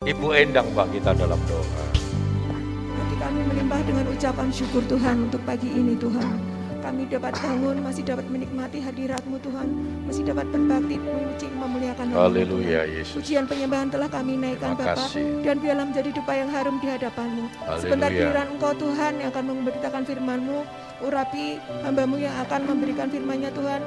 Ibu 0.00 0.32
Endang 0.32 0.64
Pak 0.72 0.96
kita 0.96 1.12
dalam 1.12 1.36
doa. 1.44 1.60
Hati 1.60 3.16
kami 3.20 3.40
melimpah 3.52 3.84
dengan 3.84 4.08
ucapan 4.08 4.48
syukur 4.48 4.80
Tuhan 4.88 5.28
untuk 5.28 5.44
pagi 5.44 5.68
ini 5.68 5.92
Tuhan. 5.92 6.40
Kami 6.80 7.04
dapat 7.04 7.36
bangun, 7.36 7.84
masih 7.84 8.08
dapat 8.08 8.24
menikmati 8.32 8.80
hadiratmu 8.80 9.36
Tuhan. 9.44 9.68
Masih 10.08 10.24
dapat 10.24 10.48
berbakti, 10.48 10.96
memuji, 10.96 11.52
memuliakan 11.52 12.04
nama 12.16 12.16
Haleluya 12.16 12.88
Yesus. 12.88 13.20
Pujian 13.20 13.44
penyembahan 13.44 13.92
telah 13.92 14.08
kami 14.08 14.40
naikkan 14.40 14.72
Bapa 14.72 15.04
dan 15.20 15.56
biarlah 15.60 15.84
menjadi 15.84 16.10
dupa 16.16 16.32
yang 16.32 16.48
harum 16.48 16.80
di 16.80 16.88
hadapanmu. 16.88 17.44
Haleluya. 17.60 17.80
Sebentar 17.84 18.08
giliran 18.08 18.48
Engkau 18.56 18.72
Tuhan 18.80 19.12
yang 19.20 19.28
akan 19.36 19.44
memberitakan 19.52 20.02
firman-Mu, 20.08 20.58
urapi 21.04 21.60
hambamu 21.84 22.16
yang 22.16 22.32
akan 22.48 22.60
memberikan 22.64 23.12
firman-Nya 23.12 23.52
Tuhan. 23.52 23.84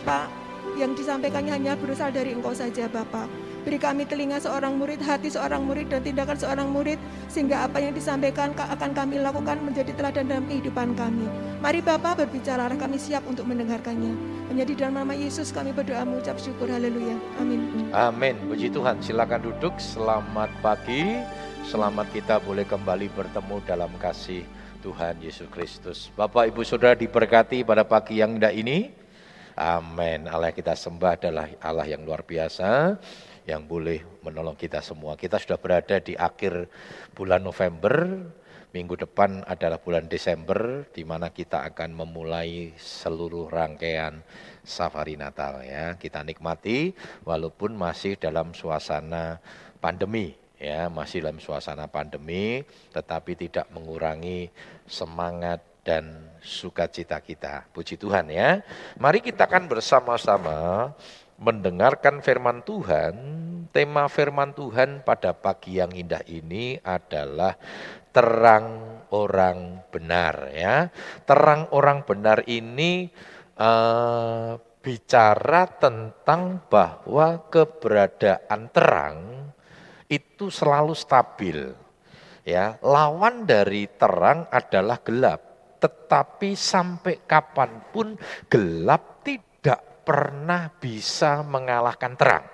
Apa 0.00 0.32
yang 0.80 0.96
disampaikannya 0.96 1.52
hanya 1.52 1.76
berasal 1.76 2.08
dari 2.08 2.32
Engkau 2.32 2.56
saja 2.56 2.88
Bapa. 2.88 3.28
Beri 3.62 3.78
kami 3.78 4.02
telinga 4.10 4.42
seorang 4.42 4.74
murid, 4.74 4.98
hati 4.98 5.30
seorang 5.30 5.62
murid, 5.62 5.86
dan 5.86 6.02
tindakan 6.02 6.34
seorang 6.34 6.66
murid, 6.66 6.98
sehingga 7.30 7.62
apa 7.62 7.78
yang 7.78 7.94
disampaikan 7.94 8.50
ka- 8.58 8.66
akan 8.74 8.90
kami 8.90 9.22
lakukan 9.22 9.62
menjadi 9.62 9.94
teladan 9.94 10.26
dalam 10.26 10.44
kehidupan 10.50 10.98
kami. 10.98 11.30
Mari 11.62 11.78
Bapa 11.78 12.18
berbicara, 12.18 12.66
kami 12.74 12.98
siap 12.98 13.22
untuk 13.22 13.46
mendengarkannya. 13.46 14.18
Hanya 14.50 14.66
dalam 14.66 14.98
nama 14.98 15.14
Yesus 15.14 15.54
kami 15.54 15.70
berdoa 15.70 16.02
mengucap 16.02 16.42
syukur, 16.42 16.66
haleluya. 16.66 17.14
Amin. 17.38 17.86
Amin. 17.94 18.34
Puji 18.50 18.66
Tuhan. 18.74 18.98
Silakan 18.98 19.46
duduk. 19.46 19.78
Selamat 19.78 20.50
pagi. 20.58 21.22
Selamat 21.62 22.10
kita 22.10 22.42
boleh 22.42 22.66
kembali 22.66 23.14
bertemu 23.14 23.62
dalam 23.62 23.94
kasih 24.02 24.42
Tuhan 24.82 25.22
Yesus 25.22 25.46
Kristus. 25.54 26.10
Bapak 26.18 26.50
Ibu 26.50 26.66
Saudara 26.66 26.98
diberkati 26.98 27.62
pada 27.62 27.86
pagi 27.86 28.18
yang 28.18 28.34
indah 28.34 28.50
ini. 28.50 28.90
Amin. 29.54 30.26
Allah 30.26 30.50
kita 30.50 30.74
sembah 30.74 31.14
adalah 31.14 31.46
Allah 31.62 31.86
yang 31.86 32.02
luar 32.02 32.26
biasa 32.26 32.98
yang 33.46 33.66
boleh 33.66 34.02
menolong 34.22 34.54
kita 34.54 34.78
semua. 34.84 35.18
Kita 35.18 35.38
sudah 35.38 35.58
berada 35.58 35.98
di 35.98 36.14
akhir 36.14 36.70
bulan 37.14 37.42
November. 37.42 38.22
Minggu 38.72 39.04
depan 39.04 39.44
adalah 39.44 39.76
bulan 39.76 40.08
Desember 40.08 40.88
di 40.96 41.04
mana 41.04 41.28
kita 41.28 41.60
akan 41.68 41.92
memulai 41.92 42.72
seluruh 42.80 43.52
rangkaian 43.52 44.24
safari 44.64 45.20
Natal 45.20 45.60
ya. 45.60 46.00
Kita 46.00 46.24
nikmati 46.24 46.96
walaupun 47.28 47.76
masih 47.76 48.16
dalam 48.16 48.56
suasana 48.56 49.44
pandemi 49.76 50.32
ya, 50.56 50.88
masih 50.88 51.20
dalam 51.20 51.36
suasana 51.36 51.84
pandemi 51.84 52.64
tetapi 52.96 53.36
tidak 53.36 53.68
mengurangi 53.76 54.48
semangat 54.88 55.60
dan 55.84 56.32
sukacita 56.40 57.18
kita. 57.20 57.68
Puji 57.74 57.98
Tuhan 57.98 58.30
ya. 58.30 58.62
Mari 58.96 59.20
kita 59.20 59.50
akan 59.50 59.68
bersama-sama 59.68 60.90
mendengarkan 61.42 62.22
firman 62.22 62.62
Tuhan. 62.62 63.14
Tema 63.72 64.06
firman 64.06 64.52
Tuhan 64.52 65.02
pada 65.02 65.32
pagi 65.32 65.80
yang 65.80 65.90
indah 65.96 66.22
ini 66.28 66.76
adalah 66.84 67.56
terang 68.12 69.00
orang 69.10 69.82
benar 69.88 70.52
ya. 70.52 70.92
Terang 71.24 71.72
orang 71.72 72.04
benar 72.04 72.44
ini 72.46 73.08
eh, 73.56 74.50
bicara 74.82 75.62
tentang 75.80 76.68
bahwa 76.68 77.48
keberadaan 77.48 78.60
terang 78.70 79.18
itu 80.12 80.52
selalu 80.52 80.92
stabil. 80.92 81.72
Ya, 82.42 82.76
lawan 82.84 83.48
dari 83.48 83.88
terang 83.88 84.50
adalah 84.52 85.00
gelap. 85.00 85.40
Tetapi 85.78 86.58
sampai 86.58 87.24
kapan 87.24 87.80
pun 87.90 88.18
gelap 88.50 89.11
pernah 90.02 90.70
bisa 90.78 91.40
mengalahkan 91.46 92.14
terang. 92.18 92.46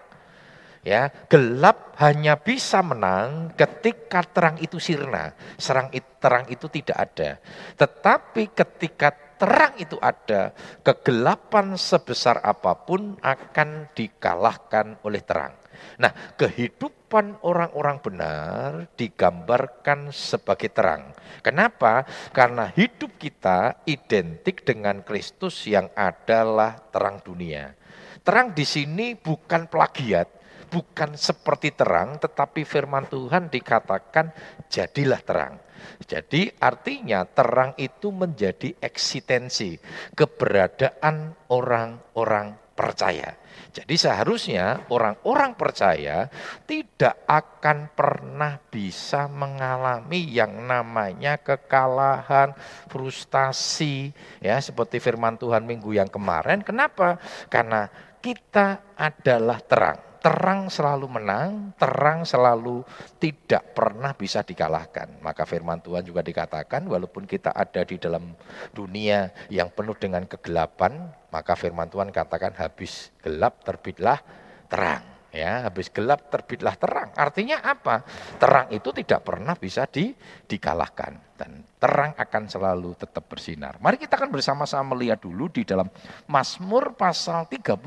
Ya, 0.87 1.11
gelap 1.29 1.99
hanya 2.01 2.39
bisa 2.39 2.81
menang 2.81 3.53
ketika 3.59 4.25
terang 4.25 4.57
itu 4.63 4.79
sirna. 4.79 5.35
Serang 5.59 5.91
terang 6.23 6.47
itu 6.49 6.71
tidak 6.71 6.97
ada. 6.97 7.31
Tetapi 7.77 8.55
ketika 8.55 9.11
terang 9.37 9.75
itu 9.77 10.01
ada, 10.01 10.55
kegelapan 10.81 11.77
sebesar 11.77 12.41
apa 12.41 12.75
pun 12.75 13.21
akan 13.21 13.91
dikalahkan 13.93 15.03
oleh 15.05 15.23
terang. 15.23 15.55
Nah, 15.99 16.13
kehidupan 16.39 17.43
orang-orang 17.43 17.99
benar 17.99 18.87
digambarkan 18.95 20.15
sebagai 20.15 20.71
terang. 20.71 21.11
Kenapa? 21.43 22.07
Karena 22.31 22.71
hidup 22.71 23.19
kita 23.19 23.83
identik 23.89 24.63
dengan 24.63 25.03
Kristus 25.03 25.67
yang 25.67 25.91
adalah 25.99 26.79
terang 26.95 27.19
dunia. 27.25 27.75
Terang 28.23 28.53
di 28.53 28.63
sini 28.63 29.17
bukan 29.17 29.67
plagiat, 29.67 30.29
bukan 30.69 31.17
seperti 31.17 31.73
terang, 31.73 32.21
tetapi 32.21 32.63
firman 32.63 33.09
Tuhan 33.09 33.49
dikatakan 33.49 34.31
jadilah 34.69 35.21
terang. 35.25 35.57
Jadi 36.05 36.53
artinya 36.61 37.25
terang 37.25 37.75
itu 37.81 38.13
menjadi 38.13 38.75
eksistensi 38.83 39.79
keberadaan 40.15 41.35
orang-orang 41.51 42.68
percaya. 42.79 43.35
Jadi 43.75 43.95
seharusnya 43.99 44.87
orang-orang 44.89 45.59
percaya 45.59 46.31
tidak 46.65 47.27
akan 47.27 47.91
pernah 47.93 48.57
bisa 48.71 49.27
mengalami 49.27 50.25
yang 50.31 50.65
namanya 50.65 51.37
kekalahan, 51.43 52.55
frustasi, 52.87 54.15
ya 54.41 54.57
seperti 54.63 55.03
firman 55.03 55.37
Tuhan 55.37 55.67
minggu 55.67 55.91
yang 55.91 56.09
kemarin. 56.09 56.63
Kenapa? 56.65 57.19
Karena 57.51 57.91
kita 58.23 58.95
adalah 58.97 59.59
terang. 59.61 60.08
Terang 60.19 60.67
selalu 60.67 61.07
menang, 61.07 61.71
terang 61.79 62.27
selalu 62.27 62.83
tidak 63.23 63.71
pernah 63.71 64.11
bisa 64.19 64.43
dikalahkan. 64.43 65.23
Maka 65.23 65.47
firman 65.47 65.79
Tuhan 65.79 66.03
juga 66.03 66.27
dikatakan 66.27 66.91
walaupun 66.91 67.23
kita 67.23 67.55
ada 67.55 67.87
di 67.87 68.03
dalam 68.03 68.35
dunia 68.75 69.31
yang 69.47 69.71
penuh 69.71 69.95
dengan 69.95 70.27
kegelapan, 70.27 71.07
maka 71.31 71.55
firman 71.55 71.87
Tuhan 71.87 72.11
katakan 72.11 72.51
habis 72.59 73.15
gelap 73.23 73.63
terbitlah 73.63 74.19
terang. 74.67 75.07
Ya, 75.29 75.63
habis 75.69 75.93
gelap 75.93 76.33
terbitlah 76.33 76.75
terang. 76.75 77.15
Artinya 77.15 77.63
apa? 77.63 78.03
Terang 78.41 78.73
itu 78.75 78.91
tidak 78.97 79.23
pernah 79.23 79.55
bisa 79.55 79.85
di, 79.87 80.17
dikalahkan 80.49 81.28
dan 81.39 81.63
terang 81.79 82.19
akan 82.19 82.51
selalu 82.51 82.99
tetap 82.99 83.31
bersinar. 83.31 83.79
Mari 83.79 83.95
kita 84.03 84.19
akan 84.19 84.35
bersama-sama 84.35 84.99
melihat 84.99 85.23
dulu 85.23 85.47
di 85.47 85.63
dalam 85.63 85.87
Mazmur 86.27 86.99
pasal 86.99 87.47
37 87.47 87.79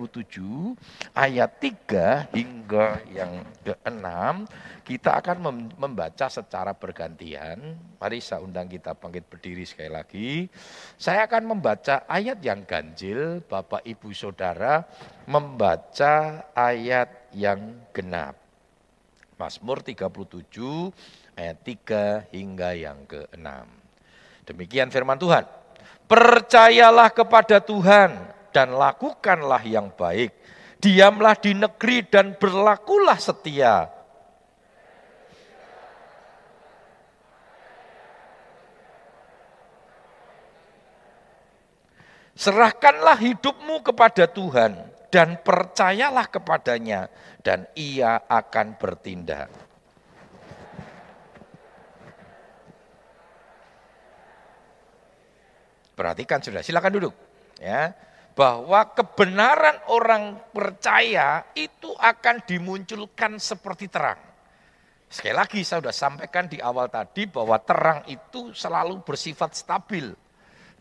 ayat 1.11 1.51
3 1.59 2.31
hingga 2.31 3.03
yang 3.11 3.43
ke-6 3.67 4.07
kita 4.87 5.19
akan 5.19 5.37
mem- 5.43 5.75
membaca 5.75 6.31
secara 6.31 6.71
bergantian. 6.71 7.75
Mari 7.99 8.23
saya 8.23 8.39
undang 8.39 8.71
kita 8.71 8.95
bangkit 8.95 9.27
berdiri 9.27 9.67
sekali 9.67 9.91
lagi. 9.91 10.47
Saya 10.95 11.27
akan 11.27 11.51
membaca 11.51 12.07
ayat 12.07 12.39
yang 12.39 12.63
ganjil, 12.63 13.43
Bapak 13.43 13.83
Ibu 13.83 14.15
Saudara 14.15 14.87
membaca 15.27 16.47
ayat 16.55 17.27
yang 17.35 17.83
genap. 17.91 18.39
Mazmur 19.41 19.81
37 19.81 20.93
ayat 21.35 21.57
3 21.63 22.33
hingga 22.35 22.69
yang 22.75 23.03
ke-6. 23.07 23.47
Demikian 24.47 24.91
firman 24.91 25.15
Tuhan. 25.15 25.47
Percayalah 26.09 27.09
kepada 27.15 27.63
Tuhan 27.63 28.11
dan 28.51 28.75
lakukanlah 28.75 29.63
yang 29.63 29.89
baik. 29.95 30.35
Diamlah 30.81 31.37
di 31.37 31.55
negeri 31.55 32.03
dan 32.09 32.35
berlakulah 32.35 33.15
setia. 33.15 33.87
Serahkanlah 42.35 43.21
hidupmu 43.21 43.85
kepada 43.85 44.25
Tuhan 44.25 44.73
dan 45.13 45.37
percayalah 45.45 46.25
kepadanya 46.25 47.05
dan 47.45 47.69
ia 47.77 48.25
akan 48.25 48.81
bertindak. 48.81 49.70
Perhatikan 56.01 56.41
sudah, 56.41 56.65
silakan 56.65 56.97
duduk. 56.97 57.13
Ya, 57.61 57.93
bahwa 58.33 58.89
kebenaran 58.97 59.85
orang 59.93 60.41
percaya 60.49 61.45
itu 61.53 61.93
akan 61.93 62.41
dimunculkan 62.41 63.37
seperti 63.37 63.85
terang. 63.85 64.17
Sekali 65.11 65.35
lagi 65.37 65.61
saya 65.61 65.85
sudah 65.85 65.93
sampaikan 65.93 66.49
di 66.49 66.57
awal 66.57 66.89
tadi 66.89 67.29
bahwa 67.29 67.59
terang 67.61 68.01
itu 68.09 68.49
selalu 68.55 69.05
bersifat 69.05 69.53
stabil. 69.53 70.09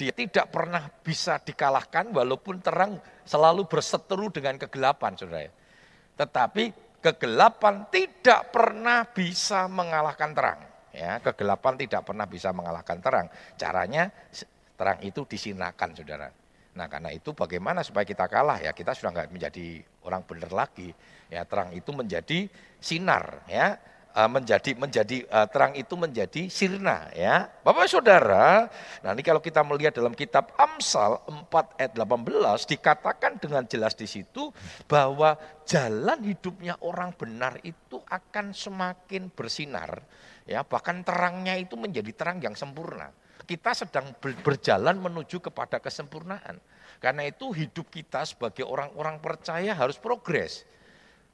Dia 0.01 0.17
tidak 0.17 0.49
pernah 0.49 0.89
bisa 1.05 1.37
dikalahkan 1.37 2.09
walaupun 2.17 2.65
terang 2.65 2.97
selalu 3.29 3.69
berseteru 3.69 4.33
dengan 4.33 4.57
kegelapan, 4.57 5.13
saudara. 5.21 5.53
Tetapi 6.17 6.65
kegelapan 7.05 7.85
tidak 7.93 8.49
pernah 8.49 9.05
bisa 9.05 9.69
mengalahkan 9.69 10.33
terang. 10.33 10.61
Ya, 10.97 11.21
kegelapan 11.21 11.77
tidak 11.77 12.09
pernah 12.09 12.25
bisa 12.25 12.49
mengalahkan 12.57 12.99
terang. 13.03 13.27
Caranya 13.61 14.09
terang 14.81 15.05
itu 15.05 15.29
disinarkan, 15.29 15.93
saudara. 15.93 16.33
Nah, 16.73 16.89
karena 16.89 17.13
itu 17.13 17.37
bagaimana 17.37 17.85
supaya 17.85 18.09
kita 18.09 18.25
kalah 18.25 18.57
ya? 18.65 18.73
Kita 18.73 18.97
sudah 18.97 19.13
nggak 19.13 19.29
menjadi 19.29 19.85
orang 20.09 20.25
benar 20.25 20.49
lagi. 20.49 20.89
Ya, 21.29 21.45
terang 21.45 21.77
itu 21.77 21.93
menjadi 21.93 22.49
sinar, 22.81 23.45
ya. 23.45 23.77
uh, 24.15 24.27
menjadi 24.27 24.75
menjadi 24.75 25.23
uh, 25.31 25.47
terang 25.47 25.73
itu 25.79 25.95
menjadi 25.95 26.51
sirna 26.51 27.11
ya. 27.15 27.47
Bapak 27.63 27.87
Saudara, 27.87 28.67
nah 29.03 29.15
ini 29.15 29.23
kalau 29.23 29.39
kita 29.39 29.63
melihat 29.63 29.95
dalam 29.95 30.15
kitab 30.19 30.51
Amsal 30.59 31.23
4 31.31 31.79
ayat 31.79 31.93
18 31.95 32.73
dikatakan 32.75 33.39
dengan 33.39 33.63
jelas 33.71 33.95
di 33.95 34.11
situ 34.11 34.51
bahwa 34.91 35.39
jalan 35.63 36.19
hidupnya 36.27 36.75
orang 36.83 37.15
benar 37.15 37.59
itu 37.63 38.03
akan 38.11 38.51
semakin 38.51 39.31
bersinar 39.31 40.03
ya, 40.49 40.67
bahkan 40.67 41.07
terangnya 41.07 41.55
itu 41.55 41.79
menjadi 41.79 42.11
terang 42.11 42.43
yang 42.43 42.59
sempurna. 42.59 43.15
Kita 43.51 43.75
sedang 43.75 44.15
berjalan 44.23 44.95
menuju 44.95 45.43
kepada 45.43 45.83
kesempurnaan. 45.83 46.63
Karena 47.03 47.27
itu 47.27 47.51
hidup 47.51 47.91
kita 47.91 48.23
sebagai 48.23 48.63
orang-orang 48.63 49.19
percaya 49.19 49.75
harus 49.75 49.99
progres. 49.99 50.63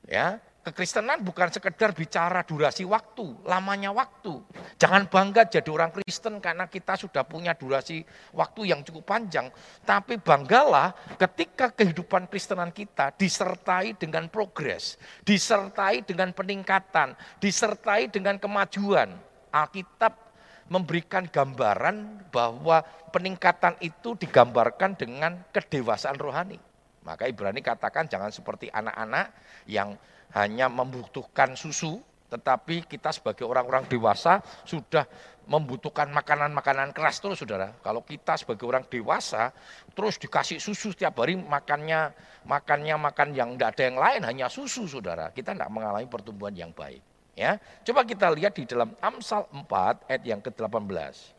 Ya, 0.08 0.40
Kekristenan 0.66 1.22
bukan 1.22 1.46
sekedar 1.46 1.94
bicara 1.94 2.42
durasi 2.42 2.82
waktu, 2.82 3.22
lamanya 3.46 3.94
waktu. 3.94 4.34
Jangan 4.82 5.06
bangga 5.06 5.46
jadi 5.46 5.70
orang 5.70 5.94
Kristen 5.94 6.42
karena 6.42 6.66
kita 6.66 6.98
sudah 6.98 7.22
punya 7.22 7.54
durasi 7.54 8.02
waktu 8.34 8.74
yang 8.74 8.82
cukup 8.82 9.06
panjang. 9.06 9.46
Tapi 9.86 10.18
banggalah 10.18 10.90
ketika 11.22 11.70
kehidupan 11.70 12.26
Kristenan 12.26 12.74
kita 12.74 13.14
disertai 13.14 13.94
dengan 13.94 14.26
progres, 14.26 14.98
disertai 15.22 16.02
dengan 16.02 16.34
peningkatan, 16.34 17.14
disertai 17.38 18.10
dengan 18.10 18.34
kemajuan. 18.42 19.14
Alkitab 19.54 20.25
memberikan 20.66 21.26
gambaran 21.30 22.26
bahwa 22.34 22.82
peningkatan 23.14 23.78
itu 23.78 24.18
digambarkan 24.18 24.98
dengan 24.98 25.38
kedewasaan 25.54 26.18
rohani. 26.18 26.58
Maka 27.06 27.30
Ibrani 27.30 27.62
katakan 27.62 28.10
jangan 28.10 28.34
seperti 28.34 28.66
anak-anak 28.74 29.30
yang 29.70 29.94
hanya 30.34 30.66
membutuhkan 30.66 31.54
susu, 31.54 32.02
tetapi 32.26 32.82
kita 32.90 33.14
sebagai 33.14 33.46
orang-orang 33.46 33.86
dewasa 33.86 34.42
sudah 34.66 35.06
membutuhkan 35.46 36.10
makanan-makanan 36.10 36.90
keras 36.90 37.22
terus 37.22 37.38
saudara. 37.38 37.70
Kalau 37.78 38.02
kita 38.02 38.34
sebagai 38.34 38.66
orang 38.66 38.82
dewasa 38.90 39.54
terus 39.94 40.18
dikasih 40.18 40.58
susu 40.58 40.90
setiap 40.90 41.22
hari 41.22 41.38
makannya 41.38 42.10
makannya 42.42 42.98
makan 42.98 43.28
yang 43.30 43.54
tidak 43.54 43.78
ada 43.78 43.82
yang 43.86 43.98
lain 44.02 44.20
hanya 44.26 44.46
susu 44.50 44.90
saudara. 44.90 45.30
Kita 45.30 45.54
tidak 45.54 45.70
mengalami 45.70 46.10
pertumbuhan 46.10 46.58
yang 46.58 46.74
baik. 46.74 47.05
Ya, 47.36 47.60
coba 47.84 48.00
kita 48.08 48.32
lihat 48.32 48.56
di 48.56 48.64
dalam 48.64 48.96
Amsal 48.96 49.44
4 49.52 50.08
ayat 50.08 50.24
yang 50.24 50.40
ke-18. 50.40 51.35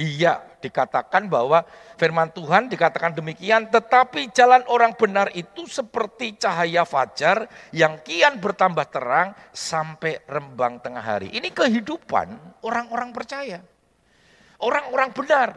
Iya, 0.00 0.40
dikatakan 0.64 1.28
bahwa 1.28 1.60
firman 2.00 2.32
Tuhan 2.32 2.72
dikatakan 2.72 3.12
demikian, 3.12 3.68
tetapi 3.68 4.32
jalan 4.32 4.64
orang 4.72 4.96
benar 4.96 5.28
itu 5.36 5.68
seperti 5.68 6.40
cahaya 6.40 6.88
fajar 6.88 7.44
yang 7.68 8.00
kian 8.00 8.40
bertambah 8.40 8.88
terang 8.88 9.36
sampai 9.52 10.24
rembang 10.24 10.80
tengah 10.80 11.04
hari. 11.04 11.28
Ini 11.36 11.52
kehidupan 11.52 12.32
orang-orang 12.64 13.12
percaya. 13.12 13.60
Orang-orang 14.64 15.12
benar. 15.12 15.48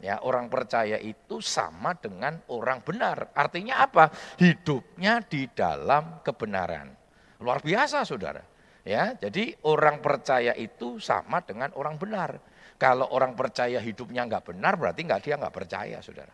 Ya, 0.00 0.16
orang 0.24 0.48
percaya 0.48 0.96
itu 0.96 1.44
sama 1.44 1.92
dengan 1.92 2.40
orang 2.48 2.80
benar. 2.80 3.36
Artinya 3.36 3.84
apa? 3.84 4.08
Hidupnya 4.40 5.20
di 5.28 5.44
dalam 5.52 6.24
kebenaran. 6.24 6.88
Luar 7.36 7.60
biasa, 7.60 8.08
Saudara. 8.08 8.40
Ya, 8.80 9.12
jadi 9.12 9.60
orang 9.68 10.00
percaya 10.00 10.56
itu 10.56 10.96
sama 11.04 11.44
dengan 11.44 11.68
orang 11.76 12.00
benar. 12.00 12.40
Kalau 12.80 13.12
orang 13.12 13.36
percaya 13.36 13.76
hidupnya 13.76 14.24
nggak 14.24 14.56
benar, 14.56 14.80
berarti 14.80 15.04
nggak 15.04 15.20
dia 15.20 15.36
nggak 15.36 15.52
percaya, 15.52 16.00
saudara. 16.00 16.32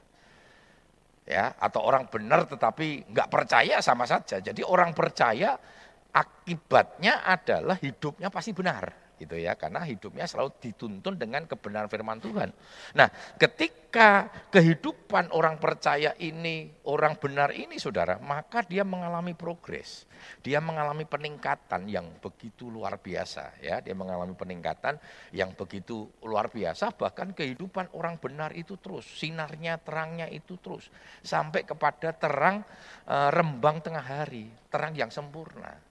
Ya, 1.26 1.58
atau 1.58 1.82
orang 1.82 2.06
benar 2.06 2.46
tetapi 2.46 3.10
nggak 3.10 3.26
percaya 3.26 3.82
sama 3.82 4.06
saja. 4.06 4.38
Jadi 4.38 4.62
orang 4.62 4.94
percaya 4.94 5.58
akibatnya 6.14 7.26
adalah 7.26 7.74
hidupnya 7.82 8.30
pasti 8.30 8.54
benar 8.54 9.05
gitu 9.16 9.36
ya 9.40 9.56
karena 9.56 9.80
hidupnya 9.82 10.28
selalu 10.28 10.52
dituntun 10.60 11.16
dengan 11.16 11.48
kebenaran 11.48 11.88
firman 11.88 12.20
Tuhan. 12.20 12.52
Nah, 12.92 13.08
ketika 13.40 14.28
kehidupan 14.52 15.32
orang 15.32 15.56
percaya 15.56 16.12
ini, 16.20 16.68
orang 16.84 17.16
benar 17.16 17.52
ini 17.56 17.80
Saudara, 17.80 18.20
maka 18.20 18.60
dia 18.60 18.84
mengalami 18.84 19.32
progres. 19.32 20.04
Dia 20.44 20.60
mengalami 20.60 21.04
peningkatan 21.08 21.88
yang 21.88 22.08
begitu 22.20 22.68
luar 22.68 23.00
biasa 23.00 23.60
ya, 23.60 23.80
dia 23.80 23.92
mengalami 23.96 24.32
peningkatan 24.32 25.00
yang 25.32 25.52
begitu 25.52 26.08
luar 26.24 26.48
biasa 26.52 26.92
bahkan 26.96 27.32
kehidupan 27.32 27.92
orang 27.96 28.16
benar 28.20 28.52
itu 28.56 28.76
terus, 28.80 29.04
sinarnya, 29.06 29.76
terangnya 29.80 30.26
itu 30.28 30.56
terus 30.60 30.88
sampai 31.20 31.68
kepada 31.68 32.16
terang 32.16 32.64
e, 33.04 33.16
rembang 33.32 33.84
tengah 33.84 34.02
hari, 34.02 34.48
terang 34.72 34.96
yang 34.96 35.12
sempurna 35.12 35.85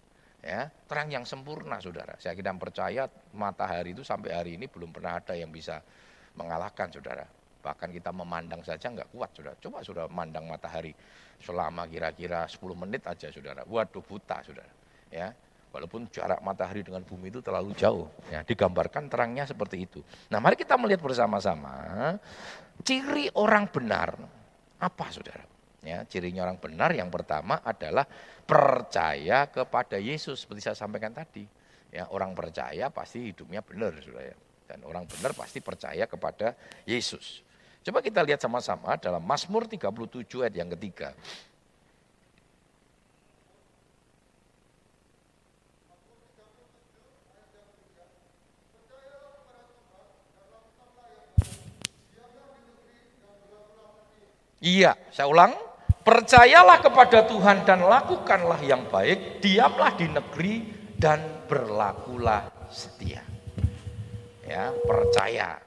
ya 0.46 0.70
terang 0.86 1.10
yang 1.10 1.26
sempurna 1.26 1.82
saudara. 1.82 2.14
Saya 2.22 2.38
kira 2.38 2.54
percaya 2.54 3.10
matahari 3.34 3.98
itu 3.98 4.06
sampai 4.06 4.30
hari 4.30 4.52
ini 4.62 4.70
belum 4.70 4.94
pernah 4.94 5.18
ada 5.18 5.34
yang 5.34 5.50
bisa 5.50 5.82
mengalahkan 6.38 6.94
saudara. 6.94 7.26
Bahkan 7.66 7.90
kita 7.90 8.14
memandang 8.14 8.62
saja 8.62 8.94
nggak 8.94 9.10
kuat 9.10 9.34
saudara. 9.34 9.58
Coba 9.58 9.82
saudara 9.82 10.06
memandang 10.06 10.46
matahari 10.46 10.94
selama 11.42 11.90
kira-kira 11.90 12.46
10 12.46 12.62
menit 12.78 13.02
aja 13.10 13.34
saudara. 13.34 13.66
Waduh 13.66 14.06
buta 14.06 14.46
saudara. 14.46 14.70
Ya 15.10 15.34
walaupun 15.74 16.08
jarak 16.08 16.40
matahari 16.40 16.86
dengan 16.86 17.02
bumi 17.02 17.34
itu 17.34 17.42
terlalu 17.42 17.74
jauh. 17.74 18.06
Ya 18.30 18.46
digambarkan 18.46 19.10
terangnya 19.10 19.50
seperti 19.50 19.90
itu. 19.90 20.06
Nah 20.30 20.38
mari 20.38 20.54
kita 20.54 20.78
melihat 20.78 21.02
bersama-sama 21.02 21.74
ciri 22.86 23.34
orang 23.34 23.66
benar 23.74 24.14
apa 24.78 25.06
saudara 25.10 25.55
Ya, 25.86 26.02
cirinya 26.10 26.50
orang 26.50 26.58
benar 26.58 26.90
yang 26.98 27.14
pertama 27.14 27.62
adalah 27.62 28.10
percaya 28.44 29.46
kepada 29.46 30.02
Yesus 30.02 30.42
seperti 30.42 30.66
saya 30.66 30.74
sampaikan 30.74 31.14
tadi. 31.14 31.46
Ya, 31.94 32.10
orang 32.10 32.34
percaya 32.34 32.90
pasti 32.90 33.30
hidupnya 33.30 33.62
benar, 33.62 33.94
Saudara. 34.02 34.34
Dan 34.66 34.82
orang 34.82 35.06
benar 35.06 35.38
pasti 35.38 35.62
percaya 35.62 36.10
kepada 36.10 36.58
Yesus. 36.90 37.46
Coba 37.86 38.02
kita 38.02 38.26
lihat 38.26 38.42
sama-sama 38.42 38.98
dalam 38.98 39.22
Mazmur 39.22 39.70
37 39.70 40.42
ayat 40.42 40.58
yang 40.58 40.74
ketiga. 40.74 41.14
Iya, 54.66 54.98
saya 55.14 55.30
ulang. 55.30 55.54
Percayalah 56.06 56.86
kepada 56.86 57.26
Tuhan 57.26 57.66
dan 57.66 57.82
lakukanlah 57.82 58.62
yang 58.62 58.86
baik, 58.94 59.42
diamlah 59.42 59.98
di 59.98 60.06
negeri 60.06 60.54
dan 61.02 61.50
berlakulah 61.50 62.70
setia. 62.70 63.26
Ya, 64.46 64.70
percaya. 64.86 65.58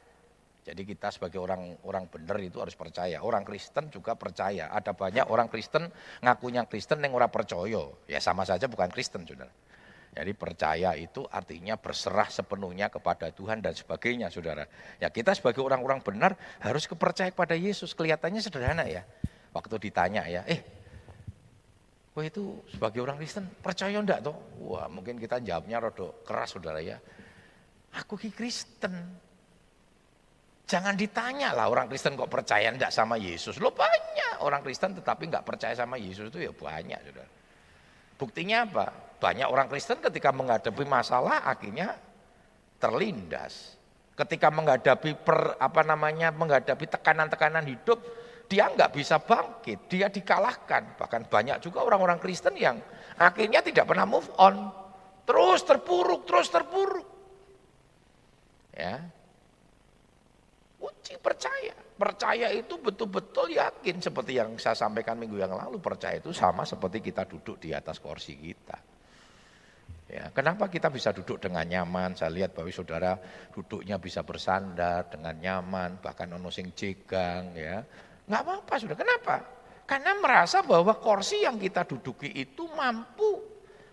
Jadi 0.62 0.86
kita 0.86 1.10
sebagai 1.10 1.42
orang 1.42 1.74
orang 1.82 2.06
benar 2.06 2.38
itu 2.38 2.62
harus 2.62 2.78
percaya. 2.78 3.18
Orang 3.18 3.42
Kristen 3.42 3.90
juga 3.90 4.14
percaya. 4.14 4.70
Ada 4.70 4.94
banyak 4.94 5.26
orang 5.26 5.50
Kristen 5.50 5.90
ngakunya 6.22 6.62
Kristen 6.70 7.02
yang 7.02 7.18
orang 7.18 7.34
percaya. 7.34 7.90
Ya 8.06 8.22
sama 8.22 8.46
saja 8.46 8.70
bukan 8.70 8.94
Kristen, 8.94 9.26
Saudara. 9.26 9.50
Jadi 10.14 10.38
percaya 10.38 10.94
itu 10.94 11.26
artinya 11.34 11.74
berserah 11.74 12.30
sepenuhnya 12.30 12.94
kepada 12.94 13.34
Tuhan 13.34 13.58
dan 13.58 13.74
sebagainya, 13.74 14.30
Saudara. 14.30 14.70
Ya 15.02 15.10
kita 15.10 15.34
sebagai 15.34 15.66
orang-orang 15.66 15.98
benar 15.98 16.38
harus 16.62 16.86
kepercaya 16.86 17.34
kepada 17.34 17.58
Yesus. 17.58 17.90
Kelihatannya 17.90 18.38
sederhana 18.38 18.86
ya 18.86 19.02
waktu 19.58 19.74
ditanya 19.82 20.22
ya, 20.30 20.46
eh, 20.46 20.62
gue 22.14 22.24
itu 22.26 22.62
sebagai 22.70 23.02
orang 23.02 23.18
Kristen 23.18 23.50
percaya 23.58 23.98
enggak 23.98 24.22
toh? 24.22 24.38
Wah 24.62 24.86
mungkin 24.86 25.18
kita 25.18 25.42
jawabnya 25.42 25.82
rodo 25.82 26.22
keras 26.22 26.54
saudara 26.54 26.78
ya. 26.78 26.98
Aku 27.98 28.14
ki 28.14 28.30
Kristen. 28.30 28.94
Jangan 30.68 30.94
ditanya 30.94 31.56
lah 31.56 31.72
orang 31.72 31.88
Kristen 31.90 32.14
kok 32.14 32.30
percaya 32.30 32.70
enggak 32.70 32.94
sama 32.94 33.16
Yesus. 33.18 33.58
Lo 33.58 33.74
banyak 33.74 34.44
orang 34.44 34.62
Kristen 34.62 34.94
tetapi 34.94 35.26
enggak 35.26 35.42
percaya 35.42 35.74
sama 35.74 35.98
Yesus 35.98 36.30
itu 36.30 36.38
ya 36.42 36.52
banyak 36.54 37.00
saudara. 37.10 37.30
Buktinya 38.18 38.66
apa? 38.66 38.86
Banyak 39.22 39.48
orang 39.50 39.66
Kristen 39.70 39.98
ketika 40.02 40.34
menghadapi 40.34 40.84
masalah 40.86 41.46
akhirnya 41.46 41.94
terlindas. 42.82 43.78
Ketika 44.18 44.50
menghadapi 44.50 45.14
per, 45.22 45.54
apa 45.62 45.86
namanya 45.86 46.34
menghadapi 46.34 46.90
tekanan-tekanan 46.90 47.62
hidup, 47.70 48.02
dia 48.48 48.72
nggak 48.72 48.96
bisa 48.96 49.20
bangkit, 49.20 49.86
dia 49.92 50.08
dikalahkan. 50.08 50.96
Bahkan 50.96 51.28
banyak 51.28 51.60
juga 51.60 51.84
orang-orang 51.84 52.16
Kristen 52.16 52.56
yang 52.56 52.80
akhirnya 53.20 53.60
tidak 53.60 53.84
pernah 53.84 54.08
move 54.08 54.28
on. 54.40 54.72
Terus 55.28 55.60
terpuruk, 55.68 56.24
terus 56.24 56.48
terpuruk. 56.48 57.08
Ya. 58.72 59.04
Kunci 60.80 61.20
percaya. 61.20 61.76
Percaya 61.98 62.48
itu 62.54 62.80
betul-betul 62.80 63.52
yakin 63.52 64.00
seperti 64.00 64.40
yang 64.40 64.56
saya 64.56 64.78
sampaikan 64.78 65.20
minggu 65.20 65.36
yang 65.36 65.52
lalu. 65.52 65.76
Percaya 65.76 66.16
itu 66.16 66.32
sama 66.32 66.64
seperti 66.64 67.04
kita 67.04 67.28
duduk 67.28 67.60
di 67.60 67.76
atas 67.76 68.00
kursi 68.00 68.38
kita. 68.40 68.78
Ya, 70.08 70.32
kenapa 70.32 70.72
kita 70.72 70.88
bisa 70.88 71.12
duduk 71.12 71.36
dengan 71.36 71.68
nyaman? 71.68 72.16
Saya 72.16 72.32
lihat 72.32 72.56
bahwa 72.56 72.72
saudara 72.72 73.20
duduknya 73.52 74.00
bisa 74.00 74.24
bersandar 74.24 75.12
dengan 75.12 75.36
nyaman, 75.36 76.00
bahkan 76.00 76.32
ono 76.32 76.48
sing 76.48 76.72
jegang 76.72 77.52
ya. 77.52 77.84
Enggak 78.28 78.42
apa-apa 78.44 78.74
sudah. 78.76 78.96
Kenapa? 78.96 79.36
Karena 79.88 80.12
merasa 80.20 80.60
bahwa 80.60 80.92
kursi 81.00 81.40
yang 81.40 81.56
kita 81.56 81.88
duduki 81.88 82.28
itu 82.28 82.68
mampu 82.76 83.40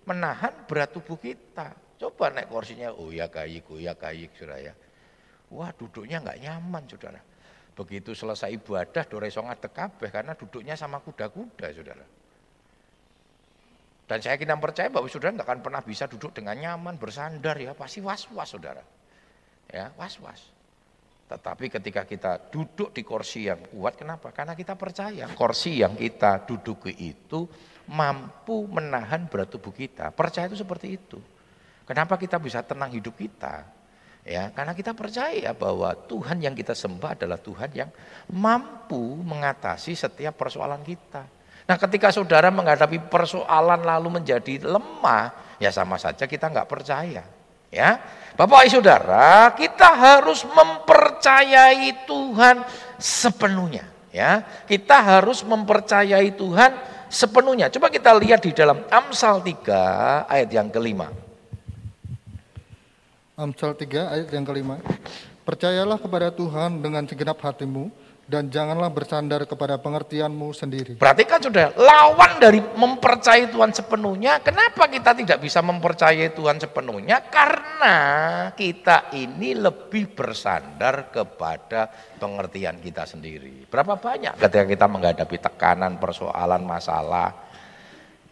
menahan 0.03 0.67
berat 0.67 0.91
tubuh 0.91 1.15
kita. 1.15 1.71
Coba 1.95 2.35
naik 2.35 2.51
kursinya, 2.51 2.91
oh 2.91 3.07
ya 3.15 3.31
kayik, 3.31 3.71
oh 3.71 3.79
ya 3.79 3.95
kayik 3.95 4.35
saudara 4.35 4.59
ya. 4.59 4.73
Wah 5.55 5.71
duduknya 5.71 6.19
enggak 6.19 6.43
nyaman 6.43 6.83
saudara. 6.91 7.23
Begitu 7.75 8.11
selesai 8.11 8.51
ibadah, 8.55 9.03
doreso 9.07 9.39
ngadek 9.39 9.71
kabeh 9.71 10.11
karena 10.11 10.35
duduknya 10.35 10.75
sama 10.75 10.99
kuda-kuda 10.99 11.71
saudara. 11.71 12.05
Dan 14.05 14.19
saya 14.21 14.35
kira 14.37 14.55
percaya 14.59 14.91
bahwa 14.91 15.07
saudara 15.07 15.33
nggak 15.35 15.47
akan 15.47 15.59
pernah 15.63 15.81
bisa 15.81 16.05
duduk 16.05 16.35
dengan 16.35 16.55
nyaman, 16.55 16.95
bersandar 16.99 17.55
ya, 17.59 17.75
pasti 17.75 18.03
was-was 18.03 18.47
saudara. 18.51 18.83
Ya, 19.71 19.91
was-was. 19.95 20.54
Tetapi 21.25 21.74
ketika 21.74 22.05
kita 22.05 22.38
duduk 22.53 22.94
di 22.94 23.01
kursi 23.01 23.50
yang 23.50 23.58
kuat, 23.74 23.98
kenapa? 23.98 24.29
Karena 24.29 24.53
kita 24.53 24.77
percaya 24.77 25.25
kursi 25.34 25.82
yang 25.82 25.98
kita 25.98 26.46
duduki 26.46 26.94
itu 26.94 27.50
mampu 27.89 28.70
menahan 28.70 29.25
berat 29.25 29.50
tubuh 29.50 29.74
kita. 29.74 30.13
Percaya 30.13 30.46
itu 30.46 30.62
seperti 30.62 30.88
itu. 30.94 31.17
Kenapa 31.86 32.17
kita 32.17 32.38
bisa 32.38 32.62
tenang 32.62 32.94
hidup 32.94 33.17
kita? 33.17 33.65
Ya, 34.25 34.50
karena 34.50 34.74
kita 34.74 34.98
percaya 34.98 35.53
bahwa 35.53 35.94
Tuhan 35.94 36.41
yang 36.41 36.58
kita 36.58 36.74
sembah 36.74 37.13
adalah 37.13 37.38
Tuhan 37.38 37.70
yang 37.77 37.89
mampu 38.34 39.22
mengatasi 39.22 39.94
setiap 39.94 40.34
persoalan 40.34 40.82
kita. 40.82 41.29
Nah 41.65 41.77
ketika 41.77 42.10
saudara 42.10 42.50
menghadapi 42.53 43.05
persoalan 43.10 43.82
lalu 43.86 44.22
menjadi 44.22 44.65
lemah, 44.65 45.58
ya 45.62 45.70
sama 45.70 45.98
saja 46.01 46.25
kita 46.25 46.50
nggak 46.50 46.70
percaya. 46.70 47.34
Ya, 47.74 48.01
Bapak 48.36 48.67
Saudara, 48.67 49.51
kita 49.55 49.95
harus 49.95 50.43
mempercayai 50.43 52.03
Tuhan 52.03 52.67
sepenuhnya. 53.00 53.88
Ya, 54.15 54.48
kita 54.67 54.95
harus 55.00 55.43
mempercayai 55.43 56.31
Tuhan 56.36 56.72
sepenuhnya. 57.12 57.67
Coba 57.72 57.91
kita 57.91 58.15
lihat 58.15 58.43
di 58.43 58.51
dalam 58.55 58.84
Amsal 58.88 59.43
3 59.43 60.27
ayat 60.27 60.50
yang 60.51 60.72
kelima. 60.72 61.12
Amsal 63.36 63.75
3 63.75 64.15
ayat 64.15 64.29
yang 64.31 64.48
kelima. 64.48 64.79
Percayalah 65.43 66.00
kepada 66.00 66.31
Tuhan 66.31 66.79
dengan 66.79 67.03
segenap 67.03 67.38
hatimu 67.43 67.91
dan 68.25 68.50
janganlah 68.50 68.89
bersandar 68.89 69.46
kepada 69.46 69.77
pengertianmu 69.77 70.50
sendiri. 70.50 70.98
Perhatikan 70.98 71.38
sudah, 71.38 71.77
lawan 71.77 72.41
dari 72.41 72.58
mempercayai 72.58 73.53
Tuhan 73.53 73.70
sepenuhnya, 73.70 74.41
kenapa 74.41 74.89
kita 74.89 75.13
tidak 75.13 75.38
bisa 75.46 75.62
mempercayai 75.62 76.34
Tuhan 76.34 76.58
sepenuhnya? 76.58 77.22
Karena 77.29 77.98
kita 78.58 79.13
ini 79.13 79.53
lebih 79.53 80.17
bersandar 80.17 81.13
kepada 81.13 81.86
pengertian 82.17 82.82
kita 82.82 83.05
sendiri. 83.05 83.70
Berapa 83.70 83.94
banyak 83.94 84.41
ketika 84.41 84.65
kita 84.65 84.86
menghadapi 84.89 85.38
tekanan, 85.38 86.01
persoalan, 86.01 86.65
masalah, 86.65 87.29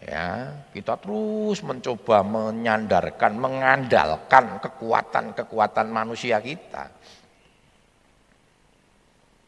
ya 0.02 0.58
kita 0.74 0.98
terus 0.98 1.62
mencoba 1.62 2.26
menyandarkan, 2.26 3.38
mengandalkan 3.38 4.58
kekuatan-kekuatan 4.58 5.86
manusia 5.86 6.42
kita. 6.42 6.90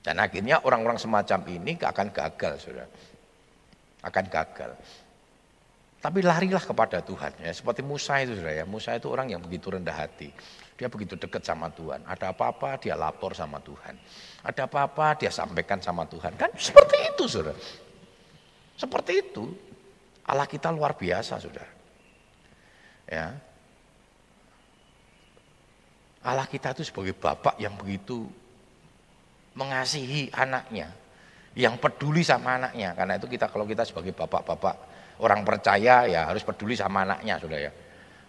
Dan 0.05 0.21
akhirnya 0.21 0.61
orang-orang 0.61 1.01
semacam 1.01 1.41
ini 1.49 1.81
akan 1.81 2.13
gagal, 2.13 2.61
saudara. 2.61 2.85
Akan 4.05 4.29
gagal. 4.29 4.77
Tapi 5.97 6.21
larilah 6.21 6.61
kepada 6.61 7.01
Tuhan 7.01 7.33
ya. 7.41 7.49
Seperti 7.49 7.81
Musa 7.81 8.21
itu 8.21 8.37
saudara 8.37 8.61
ya. 8.61 8.65
Musa 8.69 8.93
itu 8.93 9.09
orang 9.09 9.33
yang 9.33 9.41
begitu 9.41 9.73
rendah 9.73 9.97
hati. 9.97 10.29
Dia 10.77 10.85
begitu 10.85 11.17
dekat 11.17 11.41
sama 11.41 11.73
Tuhan. 11.73 12.05
Ada 12.05 12.29
apa-apa 12.29 12.77
dia 12.77 12.93
lapor 12.93 13.33
sama 13.33 13.57
Tuhan. 13.57 13.97
Ada 14.45 14.69
apa-apa 14.69 15.17
dia 15.17 15.33
sampaikan 15.33 15.81
sama 15.81 16.05
Tuhan. 16.05 16.37
Kan 16.37 16.53
seperti 16.53 17.09
itu 17.09 17.25
saudara. 17.25 17.57
Seperti 18.77 19.25
itu. 19.25 19.49
Allah 20.29 20.45
kita 20.45 20.69
luar 20.69 20.93
biasa 20.93 21.41
saudara. 21.41 21.73
Ya. 23.09 23.33
Allah 26.21 26.45
kita 26.45 26.77
itu 26.77 26.85
sebagai 26.85 27.17
bapak 27.17 27.57
yang 27.57 27.73
begitu 27.73 28.29
mengasihi 29.55 30.29
anaknya, 30.35 30.91
yang 31.55 31.79
peduli 31.79 32.21
sama 32.21 32.59
anaknya. 32.59 32.91
Karena 32.93 33.15
itu 33.15 33.27
kita 33.31 33.47
kalau 33.47 33.63
kita 33.63 33.87
sebagai 33.87 34.11
bapak-bapak 34.11 34.75
orang 35.23 35.47
percaya 35.47 36.03
ya 36.05 36.27
harus 36.27 36.43
peduli 36.43 36.75
sama 36.75 37.07
anaknya 37.07 37.39
sudah 37.39 37.59
ya. 37.59 37.71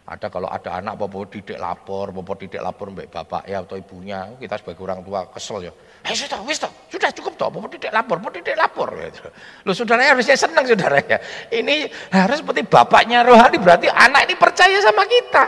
Ada 0.06 0.30
kalau 0.30 0.46
ada 0.46 0.78
anak 0.78 0.94
popo 1.02 1.26
tidak 1.26 1.58
lapor, 1.58 2.14
popo 2.14 2.38
tidak 2.38 2.62
lapor 2.62 2.94
mbak 2.94 3.10
bapak 3.10 3.42
ya 3.50 3.58
atau 3.58 3.74
ibunya, 3.74 4.38
kita 4.38 4.54
sebagai 4.54 4.86
orang 4.86 5.02
tua 5.02 5.26
kesel 5.34 5.66
ya. 5.66 5.74
Eh 6.06 6.14
sudah, 6.14 6.46
wis 6.46 6.62
toh, 6.62 6.70
sudah 6.86 7.10
cukup 7.10 7.34
toh, 7.34 7.50
popo 7.50 7.66
tidak 7.66 7.90
lapor, 7.90 8.22
popo 8.22 8.38
tidak 8.38 8.54
lapor. 8.54 8.94
Gitu. 8.94 9.26
Loh 9.66 9.74
saudara 9.74 10.06
harusnya 10.06 10.38
senang 10.38 10.62
saudara 10.62 11.02
ya. 11.02 11.18
Ini 11.50 11.90
harus 12.14 12.38
seperti 12.38 12.62
bapaknya 12.70 13.26
rohani 13.26 13.58
berarti 13.58 13.90
anak 13.90 14.30
ini 14.30 14.38
percaya 14.38 14.78
sama 14.78 15.02
kita. 15.10 15.44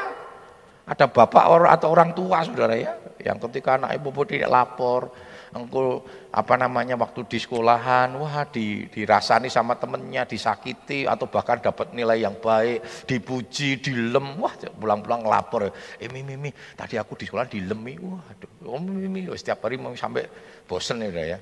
Ada 0.91 1.07
bapak 1.07 1.45
atau 1.79 1.89
orang 1.95 2.11
tua 2.11 2.43
saudara 2.43 2.75
ya, 2.75 2.99
yang 3.23 3.39
ketika 3.39 3.79
anak 3.79 3.95
ibu 3.95 4.11
tidak 4.27 4.51
lapor, 4.51 5.15
engkau 5.57 6.05
apa 6.29 6.55
namanya 6.61 6.93
waktu 7.01 7.25
di 7.25 7.39
sekolahan 7.41 8.13
wah 8.21 8.45
di, 8.45 8.85
dirasani 8.93 9.49
sama 9.49 9.81
temennya 9.81 10.29
disakiti 10.29 11.09
atau 11.09 11.25
bahkan 11.25 11.57
dapat 11.57 11.97
nilai 11.97 12.21
yang 12.21 12.37
baik 12.37 13.09
dipuji 13.09 13.81
dilem 13.81 14.37
wah 14.37 14.53
pulang-pulang 14.77 15.25
ngelapor 15.25 15.73
eh 15.97 16.09
mimi, 16.13 16.37
mimi 16.37 16.51
tadi 16.77 17.01
aku 17.01 17.17
di 17.17 17.25
sekolah 17.25 17.49
dilemi 17.49 17.97
wah 17.97 18.21
aduh. 18.29 18.51
Oh, 18.69 18.77
mimi 18.77 19.25
setiap 19.33 19.65
hari 19.65 19.81
mau 19.81 19.95
sampai 19.97 20.29
bosen 20.69 21.01
ya 21.01 21.25
ya. 21.25 21.39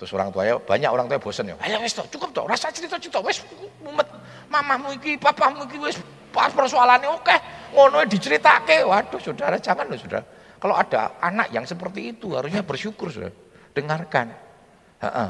Terus 0.00 0.16
orang 0.16 0.32
tua 0.32 0.48
ya 0.48 0.56
banyak 0.56 0.88
orang 0.88 1.04
tua 1.12 1.20
bosen 1.20 1.52
ya. 1.52 1.56
Ayo 1.60 1.76
wes 1.84 1.92
toh 1.92 2.08
cukup 2.08 2.32
toh 2.32 2.48
rasa 2.48 2.72
cerita 2.72 2.96
cerita 2.96 3.20
wes 3.20 3.44
mumet. 3.84 4.08
Mamamu 4.48 4.96
iki 4.96 5.20
papamu 5.20 5.68
iki 5.68 5.76
wes 5.76 6.00
pas 6.32 6.48
persoalannya 6.48 7.12
oke. 7.12 7.36
Ngono 7.76 8.08
diceritake. 8.08 8.80
Waduh 8.88 9.20
saudara 9.20 9.60
jangan 9.60 9.84
loh 9.84 10.00
saudara. 10.00 10.24
Kalau 10.56 10.72
ada 10.72 11.20
anak 11.20 11.52
yang 11.52 11.68
seperti 11.68 12.16
itu 12.16 12.32
harusnya 12.32 12.64
bersyukur 12.64 13.12
saudara 13.12 13.49
dengarkan. 13.76 14.32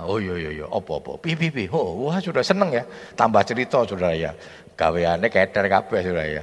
Oh 0.03 0.19
iya 0.19 0.35
iya 0.35 0.51
iya, 0.51 0.67
apa 0.67 0.99
apa, 0.99 1.15
pi 1.23 1.39
pi 1.39 1.47
pi, 1.47 1.71
oh 1.71 2.11
wah 2.11 2.19
sudah 2.19 2.43
seneng 2.43 2.75
ya, 2.75 2.83
tambah 3.15 3.39
cerita 3.47 3.87
saudara 3.87 4.19
ya, 4.19 4.35
gaweannya 4.75 5.31
keder 5.31 5.71
kabeh 5.71 6.03
saudara 6.03 6.27
ya. 6.27 6.43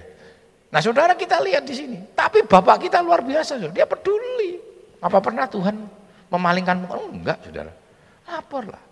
Nah 0.72 0.80
saudara 0.80 1.12
kita 1.12 1.44
lihat 1.44 1.68
di 1.68 1.76
sini, 1.76 1.98
tapi 2.16 2.48
bapak 2.48 2.88
kita 2.88 3.04
luar 3.04 3.20
biasa, 3.28 3.60
saudara. 3.60 3.76
dia 3.76 3.84
peduli. 3.84 4.56
Apa 5.04 5.20
pernah 5.20 5.44
Tuhan 5.44 5.76
memalingkan 6.32 6.88
Oh, 6.88 7.12
enggak 7.12 7.44
saudara, 7.44 7.76
laporlah, 8.32 8.84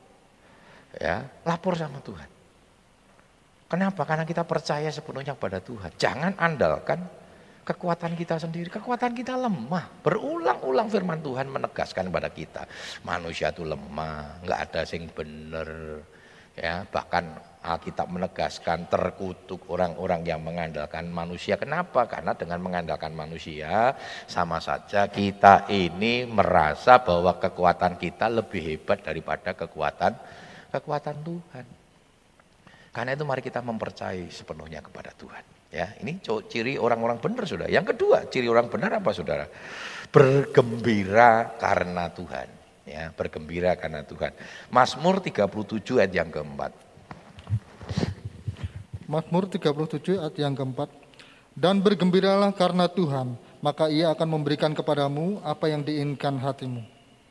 ya 0.99 1.23
lapor 1.47 1.79
sama 1.79 2.03
Tuhan. 2.03 2.27
Kenapa? 3.71 4.03
Karena 4.03 4.27
kita 4.27 4.43
percaya 4.43 4.91
sepenuhnya 4.91 5.31
pada 5.31 5.63
Tuhan. 5.63 5.95
Jangan 5.95 6.35
andalkan 6.35 7.07
kekuatan 7.65 8.13
kita 8.13 8.37
sendiri. 8.37 8.69
Kekuatan 8.69 9.17
kita 9.17 9.33
lemah. 9.33 9.89
Berulang-ulang 10.05 10.87
firman 10.87 11.19
Tuhan 11.19 11.49
menegaskan 11.49 12.13
pada 12.13 12.29
kita. 12.29 12.69
Manusia 13.01 13.49
itu 13.49 13.65
lemah, 13.65 14.45
nggak 14.45 14.59
ada 14.69 14.81
sing 14.85 15.09
bener. 15.09 15.99
Ya, 16.55 16.87
bahkan 16.87 17.35
Alkitab 17.65 18.07
menegaskan 18.07 18.87
terkutuk 18.87 19.65
orang-orang 19.67 20.21
yang 20.23 20.39
mengandalkan 20.39 21.09
manusia. 21.09 21.57
Kenapa? 21.57 22.05
Karena 22.05 22.37
dengan 22.37 22.61
mengandalkan 22.61 23.11
manusia 23.11 23.97
sama 24.29 24.61
saja 24.61 25.09
kita 25.09 25.67
ini 25.67 26.29
merasa 26.29 27.01
bahwa 27.01 27.35
kekuatan 27.41 27.97
kita 27.97 28.29
lebih 28.29 28.61
hebat 28.61 29.01
daripada 29.01 29.51
kekuatan 29.57 30.13
kekuatan 30.69 31.17
Tuhan. 31.25 31.65
Karena 32.93 33.11
itu 33.11 33.25
mari 33.27 33.43
kita 33.43 33.59
mempercayai 33.59 34.31
sepenuhnya 34.31 34.79
kepada 34.79 35.11
Tuhan. 35.11 35.54
Ya, 35.73 35.91
ini 35.99 36.21
ciri 36.23 36.79
orang-orang 36.79 37.19
benar 37.19 37.43
sudah. 37.43 37.67
Yang 37.67 37.95
kedua, 37.95 38.29
ciri 38.31 38.47
orang 38.47 38.71
benar 38.71 39.01
apa 39.01 39.11
saudara? 39.11 39.45
Bergembira 40.07 41.57
karena 41.59 42.07
Tuhan. 42.13 42.47
Ya, 42.85 43.09
bergembira 43.11 43.73
karena 43.75 44.05
Tuhan. 44.05 44.31
Mazmur 44.69 45.19
37 45.19 45.99
ayat 45.99 46.13
yang 46.13 46.29
keempat. 46.29 46.71
Mazmur 49.09 49.49
37 49.49 50.21
ayat 50.21 50.35
yang 50.37 50.53
keempat. 50.53 50.89
Dan 51.55 51.79
bergembiralah 51.79 52.51
karena 52.51 52.91
Tuhan, 52.91 53.39
maka 53.63 53.87
ia 53.87 54.11
akan 54.11 54.27
memberikan 54.27 54.75
kepadamu 54.75 55.39
apa 55.39 55.71
yang 55.71 55.87
diinginkan 55.87 56.35
hatimu. 56.35 56.83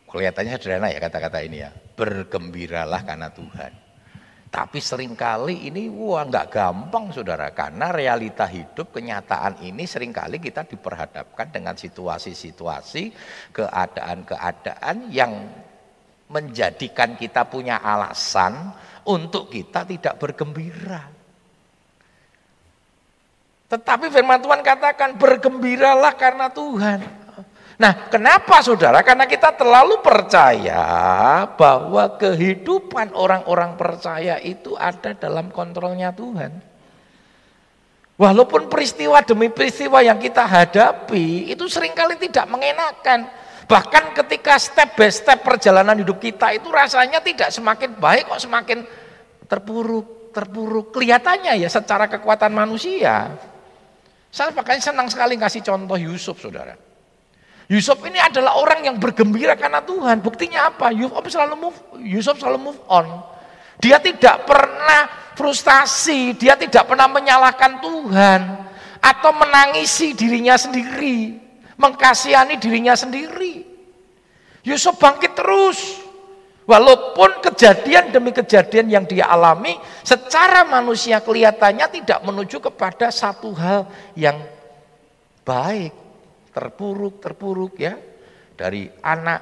Kelihatannya 0.08 0.56
sederhana 0.56 0.88
ya 0.88 0.96
kata-kata 0.96 1.44
ini 1.44 1.60
ya. 1.60 1.70
Bergembiralah 1.92 3.04
karena 3.04 3.28
Tuhan. 3.28 3.83
Tapi 4.54 4.78
sering 4.78 5.18
kali 5.18 5.66
ini 5.66 5.90
wah 5.90 6.22
nggak 6.22 6.46
gampang 6.46 7.10
saudara 7.10 7.50
karena 7.50 7.90
realita 7.90 8.46
hidup 8.46 8.94
kenyataan 8.94 9.58
ini 9.66 9.82
sering 9.82 10.14
kali 10.14 10.38
kita 10.38 10.62
diperhadapkan 10.62 11.50
dengan 11.50 11.74
situasi-situasi 11.74 13.10
keadaan-keadaan 13.50 15.10
yang 15.10 15.50
menjadikan 16.30 17.18
kita 17.18 17.50
punya 17.50 17.82
alasan 17.82 18.70
untuk 19.02 19.50
kita 19.50 19.82
tidak 19.90 20.22
bergembira. 20.22 21.02
Tetapi 23.74 24.06
firman 24.14 24.38
Tuhan 24.38 24.62
katakan 24.62 25.18
bergembiralah 25.18 26.14
karena 26.14 26.46
Tuhan. 26.46 27.23
Nah, 27.74 28.06
kenapa 28.06 28.62
saudara? 28.62 29.02
Karena 29.02 29.26
kita 29.26 29.50
terlalu 29.50 29.98
percaya 29.98 30.82
bahwa 31.58 32.14
kehidupan 32.14 33.10
orang-orang 33.18 33.74
percaya 33.74 34.38
itu 34.38 34.78
ada 34.78 35.10
dalam 35.18 35.50
kontrolnya 35.50 36.14
Tuhan. 36.14 36.54
Walaupun 38.14 38.70
peristiwa 38.70 39.18
demi 39.26 39.50
peristiwa 39.50 39.98
yang 39.98 40.22
kita 40.22 40.46
hadapi 40.46 41.50
itu 41.50 41.66
sering 41.66 41.98
kali 41.98 42.14
tidak 42.14 42.46
mengenakan. 42.46 43.26
Bahkan 43.66 44.14
ketika 44.22 44.54
step 44.54 44.94
by 44.94 45.10
step 45.10 45.42
perjalanan 45.42 45.98
hidup 45.98 46.22
kita 46.22 46.54
itu 46.54 46.70
rasanya 46.70 47.18
tidak 47.18 47.50
semakin 47.50 47.90
baik 47.98 48.30
kok 48.30 48.38
semakin 48.38 48.86
terpuruk, 49.50 50.30
terpuruk. 50.30 50.94
Kelihatannya 50.94 51.58
ya 51.58 51.66
secara 51.66 52.06
kekuatan 52.06 52.54
manusia. 52.54 53.34
Saya 54.30 54.54
makanya 54.54 54.94
senang 54.94 55.10
sekali 55.10 55.34
kasih 55.34 55.66
contoh 55.66 55.98
Yusuf 55.98 56.38
saudara. 56.38 56.93
Yusuf 57.64 57.96
ini 58.04 58.20
adalah 58.20 58.60
orang 58.60 58.84
yang 58.84 58.96
bergembira 59.00 59.56
karena 59.56 59.80
Tuhan. 59.80 60.20
Buktinya 60.20 60.68
apa? 60.68 60.92
Yusuf 60.92 61.24
selalu 61.32 61.54
move, 61.56 61.78
Yusuf 62.04 62.36
selalu 62.36 62.72
move 62.72 62.80
on. 62.92 63.08
Dia 63.80 63.96
tidak 64.00 64.44
pernah 64.44 65.08
frustasi, 65.32 66.36
dia 66.36 66.60
tidak 66.60 66.84
pernah 66.84 67.08
menyalahkan 67.08 67.80
Tuhan 67.80 68.40
atau 69.00 69.30
menangisi 69.32 70.12
dirinya 70.12 70.56
sendiri, 70.60 71.40
mengkasihani 71.80 72.60
dirinya 72.60 72.92
sendiri. 72.92 73.64
Yusuf 74.64 74.96
bangkit 75.00 75.32
terus. 75.32 76.04
Walaupun 76.64 77.44
kejadian 77.44 78.08
demi 78.08 78.32
kejadian 78.32 78.88
yang 78.88 79.04
dia 79.04 79.28
alami 79.28 79.76
secara 80.00 80.64
manusia 80.64 81.20
kelihatannya 81.20 81.92
tidak 81.92 82.24
menuju 82.24 82.56
kepada 82.56 83.12
satu 83.12 83.52
hal 83.52 83.84
yang 84.16 84.40
baik 85.44 85.92
terpuruk, 86.54 87.18
terpuruk 87.18 87.74
ya. 87.76 87.98
Dari 88.54 88.86
anak 89.02 89.40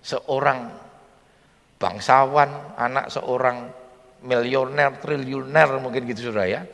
seorang 0.00 0.72
bangsawan, 1.76 2.80
anak 2.80 3.12
seorang 3.12 3.68
milioner, 4.24 4.96
triliuner 4.96 5.68
mungkin 5.78 6.08
gitu 6.08 6.32
sudah 6.32 6.48
ya. 6.48 6.64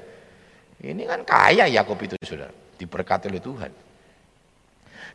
Ini 0.84 1.02
kan 1.02 1.26
kaya 1.26 1.66
Yakub 1.66 1.98
itu 2.06 2.14
sudah 2.22 2.46
diberkati 2.78 3.26
oleh 3.26 3.42
Tuhan. 3.42 3.72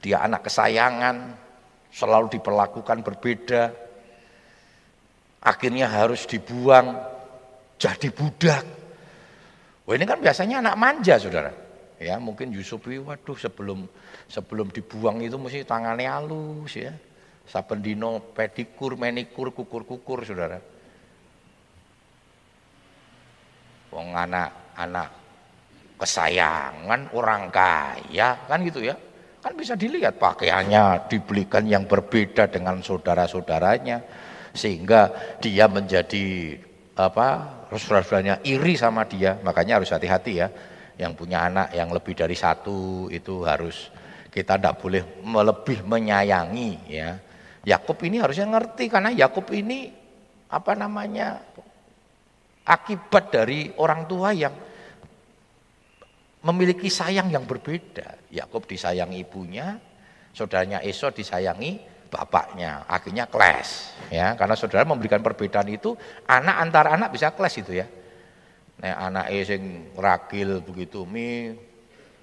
Dia 0.04 0.24
anak 0.24 0.52
kesayangan, 0.52 1.16
selalu 1.94 2.40
diperlakukan 2.40 3.00
berbeda. 3.06 3.64
Akhirnya 5.40 5.88
harus 5.88 6.28
dibuang 6.28 7.00
jadi 7.80 8.12
budak. 8.12 8.66
Wah 9.88 9.96
ini 9.96 10.04
kan 10.04 10.20
biasanya 10.20 10.60
anak 10.60 10.76
manja 10.76 11.16
saudara. 11.16 11.69
Ya, 12.00 12.16
mungkin 12.16 12.56
Yusuf 12.56 12.80
waduh 12.88 13.36
sebelum 13.36 13.84
sebelum 14.32 14.72
dibuang 14.72 15.20
itu 15.20 15.36
mesti 15.36 15.68
tangannya 15.68 16.08
halus 16.08 16.80
ya. 16.80 16.96
Saben 17.44 17.84
dino 17.84 18.24
pedikur, 18.32 18.96
menikur, 18.96 19.52
kukur-kukur 19.52 20.24
Saudara. 20.24 20.64
Wong 23.92 24.16
anak-anak 24.16 25.10
kesayangan 26.00 27.12
orang 27.12 27.52
kaya 27.52 28.48
kan 28.48 28.64
gitu 28.64 28.80
ya. 28.80 28.96
Kan 29.44 29.60
bisa 29.60 29.76
dilihat 29.76 30.16
pakaiannya 30.16 31.12
dibelikan 31.12 31.68
yang 31.68 31.84
berbeda 31.84 32.48
dengan 32.48 32.80
saudara-saudaranya 32.80 34.00
sehingga 34.56 35.12
dia 35.44 35.68
menjadi 35.68 36.56
apa 36.96 37.28
saudara-saudaranya 37.72 38.44
iri 38.44 38.76
sama 38.76 39.08
dia 39.08 39.40
makanya 39.40 39.80
harus 39.80 39.92
hati-hati 39.92 40.34
ya 40.44 40.48
yang 41.00 41.16
punya 41.16 41.48
anak 41.48 41.72
yang 41.72 41.88
lebih 41.96 42.12
dari 42.12 42.36
satu 42.36 43.08
itu 43.08 43.48
harus 43.48 43.88
kita 44.28 44.60
tidak 44.60 44.84
boleh 44.84 45.24
lebih 45.24 45.88
menyayangi 45.88 46.72
ya. 46.92 47.16
Yakub 47.64 47.96
ini 48.04 48.20
harusnya 48.20 48.52
ngerti 48.52 48.92
karena 48.92 49.16
Yakub 49.16 49.48
ini 49.56 49.88
apa 50.52 50.76
namanya 50.76 51.40
akibat 52.68 53.32
dari 53.32 53.72
orang 53.80 54.04
tua 54.12 54.36
yang 54.36 54.52
memiliki 56.44 56.92
sayang 56.92 57.32
yang 57.32 57.48
berbeda. 57.48 58.32
Yakub 58.36 58.68
disayangi 58.68 59.24
ibunya, 59.24 59.80
saudaranya 60.36 60.84
Esau 60.84 61.16
disayangi 61.16 61.80
bapaknya. 62.12 62.84
Akhirnya 62.92 63.28
clash 63.28 63.96
ya, 64.12 64.36
karena 64.36 64.56
saudara 64.60 64.84
memberikan 64.84 65.24
perbedaan 65.24 65.68
itu 65.72 65.96
anak 66.28 66.56
antar 66.60 66.86
anak 66.92 67.10
bisa 67.16 67.32
clash 67.32 67.64
itu 67.64 67.80
ya. 67.80 67.88
Nek 68.80 68.96
anake 68.96 69.38
sing 69.44 69.62
ragil 70.00 70.64
begitu 70.64 71.04
mi 71.04 71.52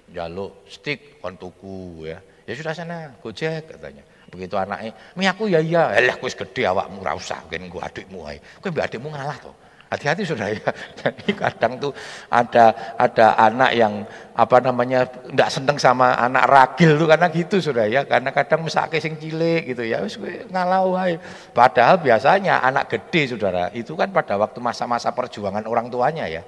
jaluk 0.09 0.65
stick 0.65 1.21
kon 1.21 1.37
tuku 1.37 2.09
ya. 2.09 2.17
Ya 2.47 2.53
sudah 2.55 2.73
sana 2.73 3.11
Gojek 3.21 3.75
katanya. 3.75 4.01
Begitu 4.27 4.55
anaknya, 4.59 4.91
"Mi 5.15 5.27
aku 5.27 5.47
ya 5.51 5.59
iya." 5.59 5.91
Elah 5.95 6.15
wis 6.19 6.35
gede 6.35 6.67
awakmu 6.67 7.03
ora 7.03 7.15
usah 7.15 7.39
ben 7.47 7.67
gua 7.71 7.87
adikmu 7.87 8.23
ae. 8.27 8.39
Kowe 8.59 8.71
mbek 8.71 8.87
adikmu 8.87 9.11
ngalah 9.11 9.37
to. 9.39 9.51
Hati-hati 9.87 10.27
sudah 10.27 10.51
ya. 10.51 10.67
Jadi 10.99 11.31
kadang 11.31 11.79
tuh 11.79 11.95
ada 12.27 12.75
ada 12.99 13.39
anak 13.39 13.71
yang 13.71 14.03
apa 14.35 14.59
namanya 14.59 15.07
tidak 15.07 15.49
seneng 15.49 15.77
sama 15.79 16.11
anak 16.19 16.43
ragil 16.43 16.99
tuh 16.99 17.07
karena 17.07 17.27
gitu 17.31 17.57
sudah 17.63 17.87
ya. 17.87 18.03
Karena 18.03 18.35
kadang 18.35 18.67
mesake 18.67 18.99
sing 18.99 19.15
cilik 19.15 19.71
gitu 19.71 19.87
ya. 19.87 20.03
Wis 20.03 20.19
ngalau 20.51 20.99
wae. 20.99 21.15
Padahal 21.55 22.03
biasanya 22.03 22.59
anak 22.59 22.91
gede 22.91 23.31
Saudara, 23.31 23.71
itu 23.71 23.95
kan 23.95 24.11
pada 24.11 24.35
waktu 24.35 24.59
masa-masa 24.59 25.15
perjuangan 25.15 25.63
orang 25.63 25.87
tuanya 25.87 26.27
ya. 26.27 26.43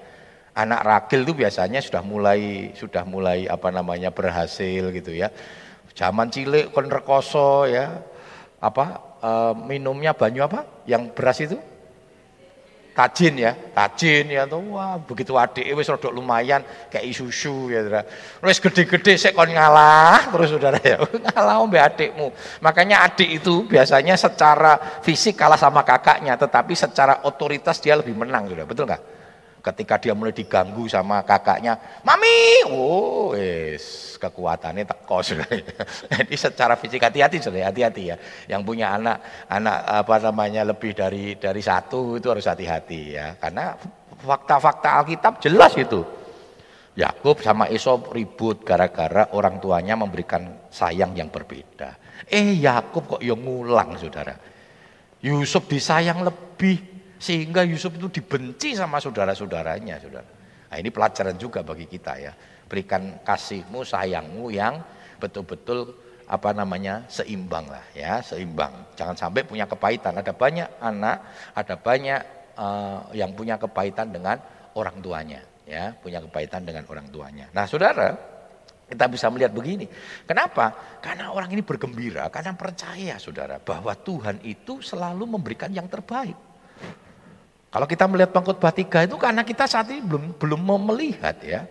Anak 0.52 0.84
ragil 0.84 1.24
tuh 1.24 1.40
biasanya 1.40 1.80
sudah 1.80 2.04
mulai 2.04 2.76
sudah 2.76 3.08
mulai 3.08 3.48
apa 3.48 3.72
namanya 3.72 4.12
berhasil 4.12 4.92
gitu 4.92 5.16
ya. 5.16 5.32
Zaman 5.96 6.28
cilik 6.28 6.76
kon 6.76 6.92
rekoso 6.92 7.64
ya. 7.72 8.04
Apa 8.60 9.16
e, 9.24 9.32
minumnya 9.64 10.12
banyu 10.12 10.44
apa? 10.44 10.68
Yang 10.84 11.04
beras 11.16 11.40
itu? 11.40 11.58
Tajin 13.00 13.40
ya, 13.40 13.56
tajin 13.56 14.28
ya 14.28 14.44
tuh 14.44 14.76
wah 14.76 15.00
begitu 15.00 15.32
adik 15.40 15.72
wis 15.72 15.88
rodok 15.88 16.12
lumayan 16.12 16.60
kayak 16.92 17.08
susu 17.16 17.72
ya 17.72 17.80
saudara. 17.88 18.04
Wis 18.44 18.60
gede-gede 18.60 19.16
sik 19.16 19.32
kon 19.32 19.48
ngalah 19.48 20.28
terus 20.28 20.52
saudara 20.52 20.80
ya. 20.84 21.00
ngalah 21.32 21.64
mbek 21.64 21.84
adikmu. 21.96 22.28
Makanya 22.60 23.08
adik 23.08 23.40
itu 23.40 23.64
biasanya 23.64 24.20
secara 24.20 25.00
fisik 25.00 25.40
kalah 25.40 25.56
sama 25.56 25.88
kakaknya, 25.88 26.36
tetapi 26.36 26.76
secara 26.76 27.24
otoritas 27.24 27.80
dia 27.80 27.96
lebih 27.96 28.20
menang 28.20 28.52
saudara. 28.52 28.68
Betul 28.68 28.84
nggak? 28.92 29.19
Ketika 29.60 30.00
dia 30.00 30.16
mulai 30.16 30.32
diganggu 30.32 30.88
sama 30.88 31.20
kakaknya, 31.28 31.76
"Mami!" 32.08 32.64
Oh, 32.72 33.36
wis 33.36 34.16
kekuatannya 34.16 34.88
teko. 34.88 35.20
Jadi 36.12 36.36
secara 36.36 36.80
fisik 36.80 37.04
hati-hati 37.04 37.44
sudah, 37.44 37.68
hati-hati 37.68 38.04
ya. 38.12 38.16
Yang 38.48 38.62
punya 38.64 38.96
anak 38.96 39.48
anak 39.52 39.78
apa 39.84 40.16
namanya 40.32 40.64
lebih 40.68 40.96
dari 40.96 41.40
dari 41.40 41.60
satu 41.64 42.20
itu 42.20 42.28
harus 42.32 42.48
hati-hati 42.48 43.02
ya. 43.16 43.36
Karena 43.40 43.76
fakta-fakta 44.20 44.90
Alkitab 45.04 45.40
jelas 45.40 45.76
itu. 45.80 46.04
Yakub 47.00 47.40
sama 47.40 47.72
Esau 47.72 48.12
ribut 48.12 48.68
gara-gara 48.68 49.32
orang 49.32 49.64
tuanya 49.64 49.96
memberikan 49.96 50.68
sayang 50.68 51.16
yang 51.16 51.32
berbeda. 51.32 51.96
Eh 52.28 52.60
Yakub 52.60 53.16
kok 53.16 53.22
yang 53.24 53.40
ngulang 53.40 53.96
saudara. 53.96 54.36
Yusuf 55.24 55.68
disayang 55.72 56.28
lebih 56.28 56.99
sehingga 57.20 57.68
Yusuf 57.68 58.00
itu 58.00 58.08
dibenci 58.08 58.80
sama 58.80 58.98
saudara-saudaranya, 59.04 60.00
saudara. 60.00 60.30
Nah, 60.72 60.78
ini 60.80 60.88
pelajaran 60.88 61.36
juga 61.36 61.60
bagi 61.62 61.84
kita 61.86 62.16
ya. 62.16 62.32
Berikan 62.66 63.20
kasihmu, 63.22 63.84
sayangmu 63.84 64.48
yang 64.56 64.80
betul-betul 65.20 65.94
apa 66.30 66.56
namanya 66.56 67.04
seimbang 67.12 67.68
lah 67.68 67.84
ya, 67.92 68.24
seimbang. 68.24 68.96
Jangan 68.96 69.20
sampai 69.20 69.44
punya 69.44 69.68
kepahitan. 69.68 70.16
Ada 70.16 70.32
banyak 70.32 70.80
anak, 70.80 71.18
ada 71.58 71.76
banyak 71.76 72.22
uh, 72.56 73.12
yang 73.12 73.36
punya 73.36 73.60
kepahitan 73.60 74.16
dengan 74.16 74.40
orang 74.80 75.04
tuanya, 75.04 75.44
ya, 75.68 75.92
punya 76.00 76.24
kepahitan 76.24 76.64
dengan 76.64 76.88
orang 76.88 77.10
tuanya. 77.12 77.52
Nah, 77.52 77.66
saudara, 77.68 78.16
kita 78.88 79.06
bisa 79.12 79.28
melihat 79.28 79.52
begini. 79.52 79.90
Kenapa? 80.24 80.98
Karena 81.04 81.36
orang 81.36 81.52
ini 81.52 81.66
bergembira, 81.66 82.32
karena 82.32 82.56
percaya 82.56 83.20
saudara 83.20 83.60
bahwa 83.60 83.92
Tuhan 83.98 84.40
itu 84.46 84.80
selalu 84.80 85.36
memberikan 85.36 85.74
yang 85.74 85.90
terbaik. 85.90 86.49
Kalau 87.70 87.86
kita 87.86 88.10
melihat 88.10 88.34
pengkhotbah 88.34 88.74
tiga 88.74 89.06
itu 89.06 89.14
karena 89.22 89.46
kita 89.46 89.70
saat 89.70 89.94
ini 89.94 90.02
belum 90.02 90.42
belum 90.42 90.62
melihat 90.90 91.38
ya. 91.46 91.70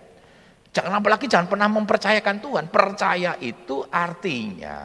Jangan 0.68 1.00
apalagi 1.02 1.26
jangan 1.26 1.50
pernah 1.50 1.66
mempercayakan 1.66 2.37
Tuhan. 2.38 2.64
Percaya 2.70 3.34
itu 3.42 3.82
artinya 3.90 4.78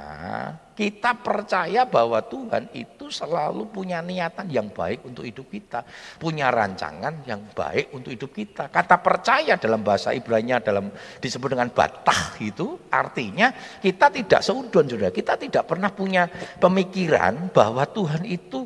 kita 0.73 1.21
percaya 1.21 1.85
bahwa 1.85 2.17
Tuhan 2.25 2.73
itu 2.73 3.13
selalu 3.13 3.69
punya 3.69 4.01
niatan 4.01 4.49
yang 4.49 4.73
baik 4.73 5.05
untuk 5.05 5.21
hidup 5.21 5.45
kita, 5.53 5.85
punya 6.17 6.49
rancangan 6.49 7.21
yang 7.29 7.45
baik 7.53 7.93
untuk 7.93 8.09
hidup 8.09 8.33
kita. 8.33 8.73
Kata 8.73 8.97
percaya 8.97 9.53
dalam 9.61 9.85
bahasa 9.85 10.17
Ibrani 10.17 10.57
dalam 10.65 10.89
disebut 11.21 11.53
dengan 11.53 11.69
batah 11.69 12.41
itu 12.41 12.89
artinya 12.89 13.53
kita 13.77 14.09
tidak 14.09 14.41
seudon 14.41 14.89
sudah. 14.89 15.13
Kita 15.13 15.37
tidak 15.37 15.69
pernah 15.69 15.93
punya 15.93 16.25
pemikiran 16.57 17.53
bahwa 17.53 17.85
Tuhan 17.85 18.25
itu 18.25 18.65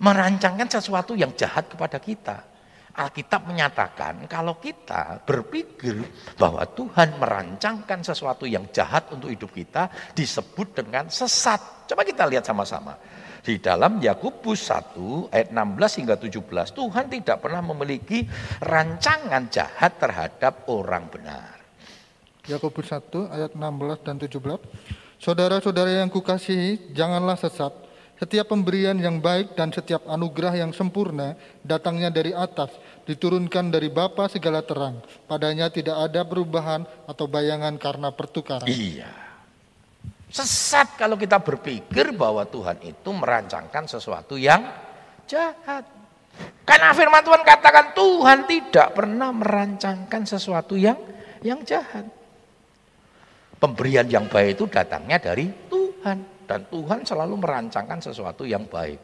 merancangkan 0.00 0.68
sesuatu 0.68 1.16
yang 1.16 1.32
jahat 1.36 1.72
kepada 1.72 1.98
kita. 2.00 2.56
Alkitab 2.96 3.44
menyatakan 3.44 4.24
kalau 4.24 4.56
kita 4.56 5.20
berpikir 5.20 6.00
bahwa 6.40 6.64
Tuhan 6.64 7.20
merancangkan 7.20 8.00
sesuatu 8.00 8.48
yang 8.48 8.72
jahat 8.72 9.12
untuk 9.12 9.28
hidup 9.28 9.52
kita 9.52 9.92
disebut 10.16 10.80
dengan 10.80 11.12
sesat. 11.12 11.84
Coba 11.84 12.08
kita 12.08 12.24
lihat 12.24 12.48
sama-sama. 12.48 12.96
Di 13.44 13.60
dalam 13.60 14.00
Yakobus 14.00 14.72
1 14.72 15.28
ayat 15.28 15.52
16 15.52 15.98
hingga 16.02 16.16
17 16.18 16.72
Tuhan 16.72 17.04
tidak 17.12 17.36
pernah 17.44 17.62
memiliki 17.62 18.24
rancangan 18.64 19.44
jahat 19.52 20.00
terhadap 20.00 20.64
orang 20.72 21.06
benar. 21.12 21.54
Yakobus 22.48 22.90
1 22.90 23.28
ayat 23.28 23.52
16 23.52 24.06
dan 24.08 24.16
17. 24.16 24.40
Saudara-saudara 25.20 26.00
yang 26.00 26.08
kukasihi, 26.08 26.90
janganlah 26.96 27.38
sesat 27.38 27.85
setiap 28.16 28.48
pemberian 28.48 28.96
yang 28.96 29.20
baik 29.20 29.52
dan 29.52 29.68
setiap 29.68 30.08
anugerah 30.08 30.56
yang 30.56 30.72
sempurna 30.72 31.36
datangnya 31.60 32.08
dari 32.08 32.32
atas, 32.32 32.72
diturunkan 33.04 33.68
dari 33.68 33.92
Bapa 33.92 34.24
segala 34.32 34.64
terang. 34.64 35.04
Padanya 35.28 35.68
tidak 35.68 36.00
ada 36.00 36.24
perubahan 36.24 36.88
atau 37.04 37.28
bayangan 37.28 37.76
karena 37.76 38.08
pertukaran. 38.08 38.64
Iya. 38.64 39.12
Sesat 40.32 40.96
kalau 40.96 41.14
kita 41.20 41.38
berpikir 41.38 42.10
bahwa 42.16 42.42
Tuhan 42.48 42.80
itu 42.82 43.10
merancangkan 43.12 43.84
sesuatu 43.84 44.40
yang 44.40 44.64
jahat. 45.28 45.84
Karena 46.66 46.92
firman 46.96 47.22
Tuhan 47.22 47.42
katakan 47.46 47.94
Tuhan 47.94 48.38
tidak 48.48 48.88
pernah 48.96 49.30
merancangkan 49.30 50.22
sesuatu 50.24 50.74
yang 50.74 50.98
yang 51.44 51.62
jahat. 51.62 52.08
Pemberian 53.56 54.04
yang 54.08 54.28
baik 54.28 54.56
itu 54.60 54.64
datangnya 54.68 55.16
dari 55.16 55.48
Tuhan 55.70 56.35
dan 56.46 56.64
Tuhan 56.70 57.02
selalu 57.02 57.34
merancangkan 57.42 57.98
sesuatu 57.98 58.46
yang 58.46 58.64
baik. 58.70 58.98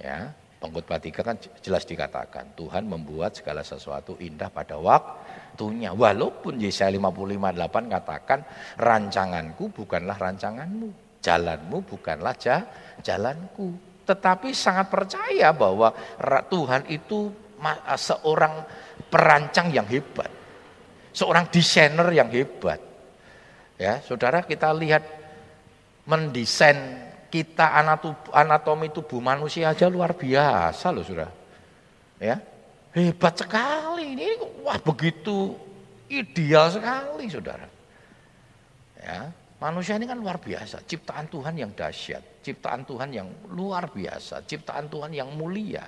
Ya, 0.00 0.32
Pengkhotbah 0.60 1.00
3 1.00 1.20
kan 1.24 1.36
jelas 1.60 1.84
dikatakan 1.84 2.56
Tuhan 2.56 2.88
membuat 2.88 3.36
segala 3.36 3.60
sesuatu 3.64 4.16
indah 4.20 4.48
pada 4.48 4.76
waktunya. 4.80 5.92
Walaupun 5.92 6.60
Yesaya 6.60 6.92
55:8 6.92 7.88
katakan 7.88 8.40
rancanganku 8.76 9.72
bukanlah 9.72 10.16
rancanganmu, 10.16 11.20
jalanmu 11.20 11.84
bukanlah 11.84 12.32
jalanku. 13.00 13.76
Tetapi 14.08 14.52
sangat 14.56 14.88
percaya 14.88 15.52
bahwa 15.52 15.92
Tuhan 16.48 16.88
itu 16.88 17.28
seorang 17.96 18.64
perancang 19.08 19.68
yang 19.72 19.84
hebat. 19.84 20.32
Seorang 21.12 21.48
desainer 21.52 22.08
yang 22.12 22.32
hebat. 22.32 22.80
Ya, 23.80 24.00
Saudara 24.04 24.44
kita 24.44 24.72
lihat 24.76 25.19
mendesain 26.10 26.98
kita 27.30 27.78
anatomi 28.34 28.90
tubuh 28.90 29.22
manusia 29.22 29.70
aja 29.70 29.86
luar 29.86 30.18
biasa 30.18 30.90
loh 30.90 31.06
sudah. 31.06 31.30
Ya. 32.18 32.42
Hebat 32.90 33.38
sekali 33.38 34.18
ini 34.18 34.26
wah 34.66 34.74
begitu 34.82 35.54
ideal 36.10 36.74
sekali 36.74 37.30
Saudara. 37.30 37.70
Ya, 38.98 39.30
manusia 39.62 39.94
ini 39.94 40.04
kan 40.10 40.18
luar 40.18 40.42
biasa, 40.42 40.82
ciptaan 40.84 41.30
Tuhan 41.30 41.54
yang 41.56 41.70
dahsyat, 41.72 42.42
ciptaan 42.44 42.82
Tuhan 42.84 43.14
yang 43.14 43.30
luar 43.54 43.88
biasa, 43.88 44.44
ciptaan 44.44 44.90
Tuhan 44.90 45.14
yang 45.14 45.30
mulia. 45.32 45.86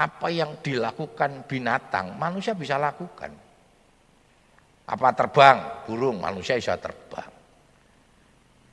Apa 0.00 0.32
yang 0.32 0.58
dilakukan 0.64 1.44
binatang, 1.44 2.16
manusia 2.16 2.56
bisa 2.56 2.80
lakukan. 2.80 3.30
Apa 4.88 5.12
terbang, 5.12 5.84
burung, 5.84 6.24
manusia 6.24 6.56
bisa 6.56 6.74
terbang. 6.80 7.39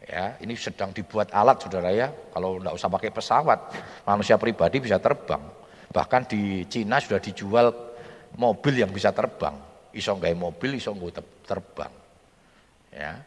Ya, 0.08 0.40
ini 0.40 0.56
sedang 0.56 0.96
dibuat 0.96 1.36
alat 1.36 1.60
saudara 1.60 1.92
ya. 1.92 2.08
Kalau 2.32 2.64
tidak 2.64 2.74
usah 2.80 2.88
pakai 2.88 3.12
pesawat, 3.12 3.60
manusia 4.08 4.40
pribadi 4.40 4.80
bisa 4.80 5.04
terbang. 5.04 5.44
Bahkan 5.92 6.22
di 6.32 6.64
Cina 6.72 7.04
sudah 7.04 7.20
dijual 7.20 7.68
mobil 8.40 8.80
yang 8.80 8.88
bisa 8.88 9.12
terbang. 9.12 9.60
Iso 9.92 10.16
nggak 10.16 10.32
mobil, 10.40 10.80
iso 10.80 10.96
nggak 10.96 11.44
terbang. 11.44 11.92
Ya. 12.96 13.20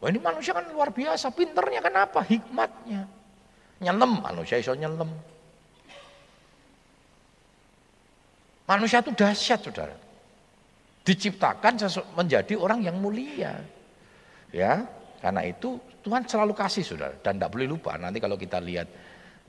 Wah 0.00 0.08
ini 0.08 0.16
manusia 0.16 0.56
kan 0.56 0.64
luar 0.72 0.88
biasa, 0.88 1.28
pinternya 1.36 1.84
kenapa? 1.84 2.24
Hikmatnya. 2.24 3.04
Nyelam, 3.84 4.24
manusia 4.24 4.56
iso 4.56 4.72
nyelam. 4.72 5.12
Manusia 8.64 9.04
itu 9.04 9.12
dahsyat 9.12 9.60
saudara. 9.60 9.96
Diciptakan 11.04 11.76
menjadi 12.16 12.56
orang 12.56 12.80
yang 12.80 12.96
mulia. 12.96 13.60
Ya, 14.48 14.88
karena 15.20 15.44
itu 15.44 15.76
Tuhan 16.00 16.24
selalu 16.24 16.52
kasih 16.56 16.84
saudara 16.84 17.14
dan 17.20 17.36
tidak 17.36 17.52
boleh 17.52 17.68
lupa 17.68 17.94
nanti 18.00 18.18
kalau 18.18 18.40
kita 18.40 18.58
lihat 18.58 18.88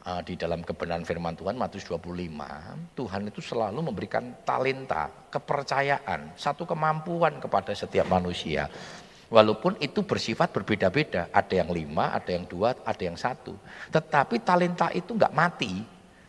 uh, 0.06 0.22
di 0.22 0.36
dalam 0.36 0.62
kebenaran 0.62 1.08
firman 1.08 1.34
Tuhan 1.34 1.56
Matius 1.56 1.88
25 1.88 2.98
Tuhan 2.98 3.22
itu 3.32 3.42
selalu 3.42 3.80
memberikan 3.80 4.44
talenta, 4.44 5.10
kepercayaan, 5.32 6.36
satu 6.36 6.68
kemampuan 6.68 7.40
kepada 7.40 7.72
setiap 7.74 8.10
manusia. 8.10 8.68
Walaupun 9.32 9.80
itu 9.80 10.04
bersifat 10.04 10.52
berbeda-beda, 10.52 11.32
ada 11.32 11.54
yang 11.56 11.72
lima, 11.72 12.12
ada 12.12 12.36
yang 12.36 12.44
dua, 12.44 12.76
ada 12.84 13.00
yang 13.00 13.16
satu. 13.16 13.56
Tetapi 13.88 14.44
talenta 14.44 14.92
itu 14.92 15.16
nggak 15.16 15.32
mati, 15.32 15.72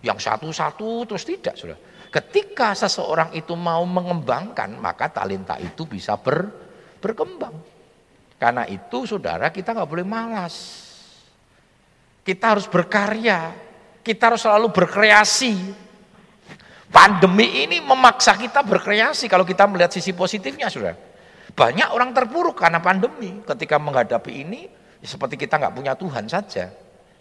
yang 0.06 0.22
satu-satu 0.22 1.10
terus 1.10 1.26
tidak, 1.26 1.54
sudah. 1.58 1.78
Ketika 2.14 2.78
seseorang 2.78 3.34
itu 3.34 3.58
mau 3.58 3.82
mengembangkan, 3.82 4.78
maka 4.78 5.10
talenta 5.10 5.58
itu 5.58 5.82
bisa 5.82 6.14
ber, 6.14 6.46
berkembang. 7.02 7.71
Karena 8.42 8.66
itu 8.66 9.06
saudara 9.06 9.54
kita 9.54 9.70
nggak 9.70 9.86
boleh 9.86 10.02
malas. 10.02 10.54
Kita 12.26 12.58
harus 12.58 12.66
berkarya. 12.66 13.54
Kita 14.02 14.34
harus 14.34 14.42
selalu 14.42 14.74
berkreasi. 14.74 15.54
Pandemi 16.90 17.62
ini 17.62 17.78
memaksa 17.78 18.34
kita 18.34 18.66
berkreasi 18.66 19.30
kalau 19.30 19.46
kita 19.46 19.70
melihat 19.70 19.94
sisi 19.94 20.10
positifnya 20.10 20.66
saudara. 20.66 20.98
Banyak 21.54 21.94
orang 21.94 22.10
terpuruk 22.10 22.58
karena 22.58 22.82
pandemi. 22.82 23.46
Ketika 23.46 23.78
menghadapi 23.78 24.32
ini 24.34 24.66
ya 24.98 25.06
seperti 25.06 25.38
kita 25.38 25.62
nggak 25.62 25.74
punya 25.78 25.94
Tuhan 25.94 26.26
saja. 26.26 26.66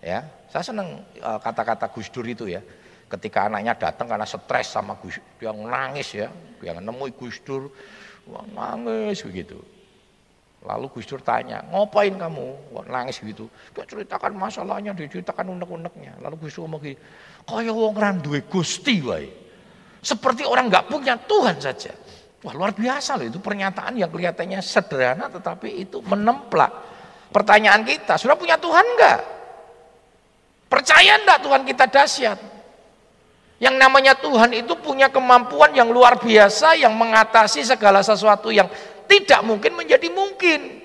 Ya, 0.01 0.25
saya 0.49 0.65
senang 0.65 1.05
eh, 1.21 1.39
kata-kata 1.45 1.93
Gus 1.93 2.10
Dur 2.10 2.25
itu 2.25 2.49
ya. 2.49 2.65
Ketika 3.05 3.45
anaknya 3.45 3.77
datang 3.77 4.10
karena 4.10 4.25
stres 4.25 4.73
sama 4.73 4.97
Gus, 4.97 5.21
dia 5.38 5.53
nangis 5.53 6.17
ya, 6.17 6.34
yang 6.65 6.81
nemui 6.81 7.13
Gus 7.13 7.38
Dur, 7.45 7.69
nangis 8.57 9.21
begitu. 9.21 9.62
Lalu 10.62 10.93
Gus 10.93 11.10
Dur 11.10 11.26
tanya, 11.26 11.65
ngapain 11.74 12.13
kamu? 12.13 12.69
Kok 12.69 12.86
nangis 12.86 13.17
gitu. 13.17 13.50
Dia 13.74 13.82
ceritakan 13.82 14.38
masalahnya, 14.38 14.93
diceritakan 14.93 15.58
unek-uneknya. 15.58 16.21
Lalu 16.21 16.45
Gus 16.45 16.54
Dur 16.54 16.69
ngomong 16.69 16.82
gini, 16.86 16.97
kaya 17.41 17.74
wong 17.74 17.97
randuwe 17.97 18.45
gusti 18.45 19.02
wae. 19.02 19.26
Seperti 20.02 20.45
orang 20.45 20.69
nggak 20.69 20.86
punya 20.86 21.17
Tuhan 21.17 21.58
saja. 21.58 21.93
Wah 22.41 22.54
luar 22.58 22.74
biasa 22.74 23.21
loh 23.21 23.30
itu 23.30 23.38
pernyataan 23.38 24.02
yang 24.02 24.10
kelihatannya 24.10 24.62
sederhana 24.65 25.30
tetapi 25.30 25.82
itu 25.82 26.02
menemplak. 26.02 26.74
Pertanyaan 27.30 27.86
kita, 27.86 28.17
sudah 28.17 28.38
punya 28.38 28.58
Tuhan 28.58 28.86
enggak? 28.86 29.19
Percaya 30.65 31.21
enggak 31.21 31.39
Tuhan 31.41 31.62
kita 31.65 31.86
dahsyat? 31.89 32.39
Yang 33.62 33.76
namanya 33.78 34.17
Tuhan 34.17 34.58
itu 34.58 34.74
punya 34.74 35.13
kemampuan 35.13 35.69
yang 35.78 35.93
luar 35.93 36.17
biasa 36.17 36.82
yang 36.82 36.97
mengatasi 36.97 37.62
segala 37.62 38.02
sesuatu 38.02 38.50
yang 38.50 38.65
tidak 39.12 39.43
mungkin 39.43 39.76
menjadi 39.76 40.08
mungkin. 40.08 40.80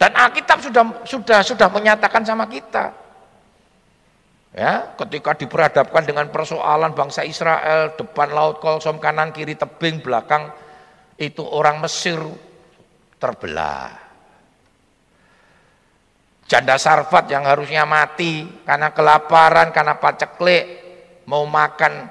Dan 0.00 0.16
Alkitab 0.16 0.64
sudah 0.64 1.04
sudah 1.04 1.44
sudah 1.44 1.68
menyatakan 1.68 2.24
sama 2.24 2.48
kita. 2.48 2.96
Ya, 4.56 4.96
ketika 4.96 5.36
diperhadapkan 5.36 6.08
dengan 6.08 6.32
persoalan 6.32 6.96
bangsa 6.96 7.20
Israel, 7.28 7.92
depan 7.92 8.32
laut 8.32 8.64
Kolsom 8.64 8.96
kanan 8.96 9.28
kiri 9.36 9.52
tebing 9.52 10.00
belakang 10.00 10.48
itu 11.20 11.44
orang 11.44 11.84
Mesir 11.84 12.16
terbelah. 13.20 13.92
Janda 16.48 16.80
Sarfat 16.80 17.28
yang 17.28 17.44
harusnya 17.44 17.84
mati 17.84 18.48
karena 18.64 18.88
kelaparan, 18.96 19.68
karena 19.68 20.00
paceklik, 20.00 20.64
mau 21.28 21.44
makan 21.44 22.08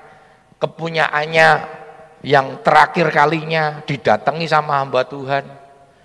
kepunyaannya 0.61 1.76
yang 2.25 2.65
terakhir 2.65 3.13
kalinya 3.13 3.85
didatangi 3.85 4.49
sama 4.49 4.81
hamba 4.81 5.05
Tuhan, 5.05 5.45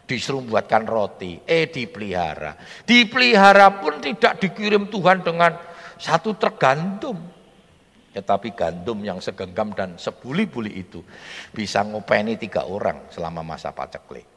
disuruh 0.05 0.44
buatkan 0.44 0.85
roti, 0.85 1.40
eh 1.48 1.70
dipelihara. 1.72 2.59
Dipelihara 2.85 3.81
pun 3.81 3.96
tidak 4.03 4.37
dikirim 4.42 4.92
Tuhan 4.92 5.25
dengan 5.25 5.57
satu 5.96 6.37
tergantung. 6.37 7.16
Tetapi 8.12 8.53
gandum 8.53 9.01
yang 9.01 9.25
segenggam 9.25 9.72
dan 9.72 9.96
sebuli-buli 9.96 10.85
itu 10.85 11.01
bisa 11.48 11.81
ngopeni 11.81 12.37
tiga 12.37 12.68
orang 12.68 13.09
selama 13.09 13.40
masa 13.40 13.72
paceklik. 13.72 14.29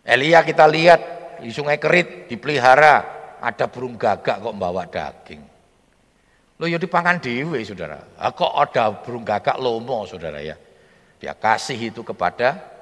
Elia 0.00 0.40
kita 0.40 0.64
lihat 0.64 1.00
di 1.44 1.52
sungai 1.52 1.76
kerit 1.76 2.24
dipelihara, 2.24 3.04
ada 3.36 3.68
burung 3.68 4.00
gagak 4.00 4.40
kok 4.40 4.52
membawa 4.56 4.88
daging. 4.88 5.53
Lo 6.58 6.70
ya 6.70 6.78
dipangan 6.78 7.18
dewe 7.18 7.66
saudara. 7.66 7.98
Ah, 8.14 8.30
kok 8.30 8.54
ada 8.54 8.94
burung 9.02 9.26
gagak 9.26 9.58
lomo 9.58 10.06
saudara 10.06 10.38
ya. 10.38 10.54
Dia 11.18 11.34
kasih 11.34 11.90
itu 11.90 12.06
kepada 12.06 12.74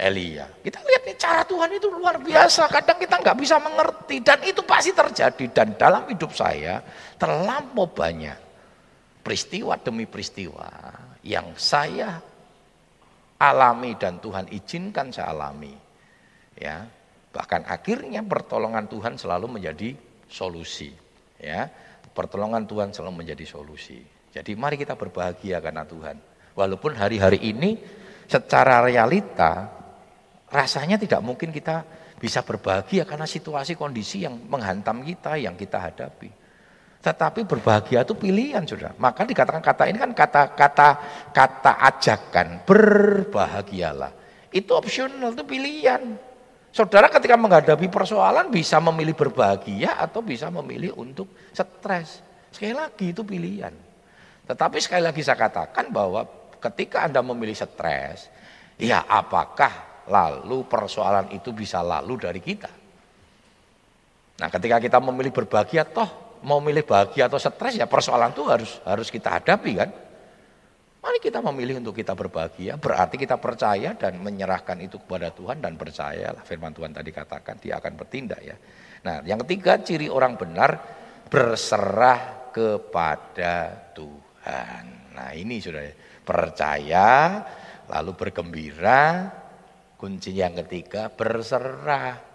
Elia. 0.00 0.48
Kita 0.64 0.80
lihat 0.80 1.02
nih 1.04 1.16
cara 1.20 1.44
Tuhan 1.44 1.70
itu 1.76 1.86
luar 1.92 2.16
biasa. 2.16 2.66
Kadang 2.72 2.96
kita 2.96 3.20
nggak 3.20 3.36
bisa 3.36 3.60
mengerti 3.60 4.24
dan 4.24 4.40
itu 4.42 4.64
pasti 4.64 4.96
terjadi. 4.96 5.44
Dan 5.52 5.76
dalam 5.76 6.08
hidup 6.08 6.32
saya 6.32 6.80
terlampau 7.20 7.84
banyak 7.92 8.38
peristiwa 9.20 9.76
demi 9.76 10.08
peristiwa 10.08 10.66
yang 11.20 11.52
saya 11.52 12.16
alami 13.36 13.92
dan 14.00 14.18
Tuhan 14.24 14.48
izinkan 14.48 15.12
saya 15.12 15.36
alami. 15.36 15.76
Ya, 16.56 16.88
bahkan 17.30 17.62
akhirnya 17.68 18.24
pertolongan 18.24 18.88
Tuhan 18.88 19.20
selalu 19.20 19.60
menjadi 19.60 19.92
solusi. 20.32 20.96
Ya, 21.36 21.68
pertolongan 22.14 22.66
Tuhan 22.66 22.90
selalu 22.90 23.24
menjadi 23.24 23.44
solusi. 23.46 24.00
Jadi 24.30 24.54
mari 24.54 24.78
kita 24.78 24.94
berbahagia 24.94 25.58
karena 25.58 25.82
Tuhan. 25.82 26.16
Walaupun 26.54 26.94
hari-hari 26.94 27.42
ini 27.42 27.78
secara 28.30 28.82
realita 28.82 29.70
rasanya 30.50 30.98
tidak 30.98 31.22
mungkin 31.22 31.50
kita 31.50 31.82
bisa 32.20 32.44
berbahagia 32.44 33.08
karena 33.08 33.24
situasi 33.24 33.74
kondisi 33.74 34.22
yang 34.28 34.36
menghantam 34.46 35.00
kita, 35.00 35.40
yang 35.40 35.56
kita 35.56 35.80
hadapi. 35.80 36.30
Tetapi 37.00 37.48
berbahagia 37.48 38.04
itu 38.04 38.12
pilihan, 38.12 38.60
sudah. 38.68 38.92
Maka 39.00 39.24
dikatakan 39.24 39.64
kata 39.64 39.88
ini 39.88 39.96
kan 39.96 40.12
kata-kata 40.12 40.88
kata 41.32 41.72
ajakan, 41.88 42.60
berbahagialah. 42.68 44.12
Itu 44.52 44.76
opsional, 44.76 45.32
itu 45.32 45.44
pilihan. 45.48 46.29
Saudara 46.70 47.10
ketika 47.10 47.34
menghadapi 47.34 47.90
persoalan 47.90 48.46
bisa 48.46 48.78
memilih 48.78 49.18
berbahagia 49.18 49.98
atau 49.98 50.22
bisa 50.22 50.46
memilih 50.54 50.94
untuk 50.94 51.26
stres. 51.50 52.22
Sekali 52.54 52.74
lagi 52.74 53.10
itu 53.10 53.26
pilihan. 53.26 53.74
Tetapi 54.46 54.78
sekali 54.78 55.02
lagi 55.02 55.22
saya 55.22 55.38
katakan 55.38 55.90
bahwa 55.90 56.26
ketika 56.62 57.06
Anda 57.06 57.26
memilih 57.26 57.58
stres, 57.58 58.30
ya 58.78 59.02
apakah 59.06 60.02
lalu 60.06 60.62
persoalan 60.66 61.34
itu 61.34 61.50
bisa 61.50 61.82
lalu 61.82 62.18
dari 62.22 62.38
kita? 62.38 62.70
Nah 64.38 64.48
ketika 64.48 64.78
kita 64.78 64.98
memilih 65.02 65.34
berbahagia 65.34 65.82
toh 65.86 66.38
mau 66.40 66.62
milih 66.62 66.86
bahagia 66.86 67.28
atau 67.28 67.36
stres 67.36 67.76
ya 67.76 67.84
persoalan 67.84 68.32
itu 68.32 68.42
harus 68.46 68.70
harus 68.86 69.08
kita 69.10 69.28
hadapi 69.42 69.72
kan. 69.74 69.90
Mari 71.00 71.16
kita 71.16 71.40
memilih 71.40 71.80
untuk 71.80 71.96
kita 71.96 72.12
berbahagia, 72.12 72.76
berarti 72.76 73.16
kita 73.16 73.40
percaya 73.40 73.96
dan 73.96 74.20
menyerahkan 74.20 74.76
itu 74.84 75.00
kepada 75.00 75.32
Tuhan 75.32 75.64
dan 75.64 75.80
percayalah 75.80 76.44
firman 76.44 76.76
Tuhan 76.76 76.92
tadi 76.92 77.08
katakan 77.08 77.56
dia 77.56 77.80
akan 77.80 77.92
bertindak 77.96 78.40
ya. 78.44 78.56
Nah, 79.08 79.24
yang 79.24 79.40
ketiga 79.48 79.80
ciri 79.80 80.12
orang 80.12 80.36
benar 80.36 80.76
berserah 81.32 82.52
kepada 82.52 83.72
Tuhan. 83.96 85.16
Nah, 85.16 85.32
ini 85.32 85.56
sudah 85.56 85.88
percaya 86.20 87.40
lalu 87.88 88.12
bergembira. 88.20 89.32
Kunci 89.96 90.32
yang 90.32 90.56
ketiga 90.56 91.12
berserah 91.12 92.30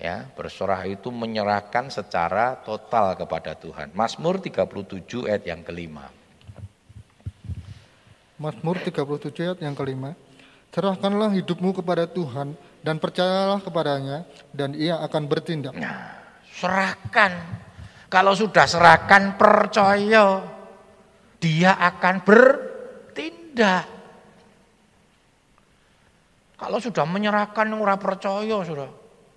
Ya, 0.00 0.24
berserah 0.32 0.80
itu 0.88 1.12
menyerahkan 1.12 1.92
secara 1.92 2.56
total 2.64 3.20
kepada 3.20 3.52
Tuhan. 3.52 3.92
Mazmur 3.92 4.40
37 4.40 5.28
ayat 5.28 5.44
yang 5.44 5.60
kelima. 5.60 6.08
Mazmur 8.40 8.80
37 8.80 9.36
ayat 9.44 9.58
yang 9.60 9.76
kelima. 9.76 10.16
Serahkanlah 10.72 11.28
hidupmu 11.36 11.76
kepada 11.76 12.08
Tuhan 12.08 12.56
dan 12.80 12.96
percayalah 12.96 13.60
kepadanya 13.60 14.24
dan 14.56 14.72
ia 14.72 14.96
akan 15.04 15.28
bertindak. 15.28 15.76
Nah, 15.76 16.16
serahkan. 16.56 17.36
Kalau 18.08 18.32
sudah 18.32 18.64
serahkan 18.64 19.36
percaya 19.36 20.40
dia 21.36 21.72
akan 21.76 22.14
bertindak. 22.24 23.84
Kalau 26.56 26.78
sudah 26.80 27.04
menyerahkan 27.04 27.68
ora 27.76 28.00
percaya 28.00 28.56
sudah 28.64 28.88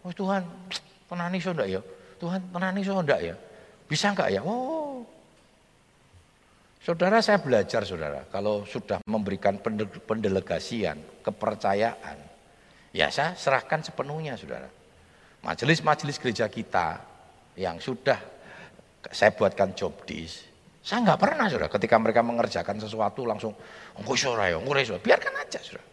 Oh 0.03 0.11
Tuhan, 0.11 0.43
tenani 1.07 1.39
enggak 1.39 1.67
ya? 1.71 1.81
Tuhan, 2.19 2.43
tenani 2.51 2.83
enggak 2.83 3.19
ya? 3.23 3.35
Bisa 3.87 4.11
enggak 4.11 4.35
ya? 4.35 4.43
Oh. 4.43 5.07
Saudara 6.83 7.23
saya 7.23 7.39
belajar 7.39 7.87
saudara, 7.87 8.27
kalau 8.27 8.67
sudah 8.67 8.99
memberikan 9.07 9.55
pendelegasian, 10.03 11.23
kepercayaan, 11.23 12.19
ya 12.91 13.07
saya 13.07 13.39
serahkan 13.39 13.87
sepenuhnya 13.87 14.35
saudara. 14.35 14.67
Majelis-majelis 15.47 16.19
gereja 16.19 16.51
kita 16.51 16.99
yang 17.55 17.79
sudah 17.79 18.19
saya 19.07 19.31
buatkan 19.31 19.71
job 19.79 20.03
dis, 20.03 20.43
saya 20.83 21.07
nggak 21.07 21.19
pernah 21.23 21.47
saudara 21.47 21.71
ketika 21.71 21.95
mereka 21.95 22.19
mengerjakan 22.19 22.75
sesuatu 22.83 23.23
langsung, 23.23 23.55
enggak 23.95 24.19
saudara 24.19 24.51
ya, 24.51 24.59
biarkan 24.99 25.33
aja 25.39 25.63
saudara. 25.63 25.87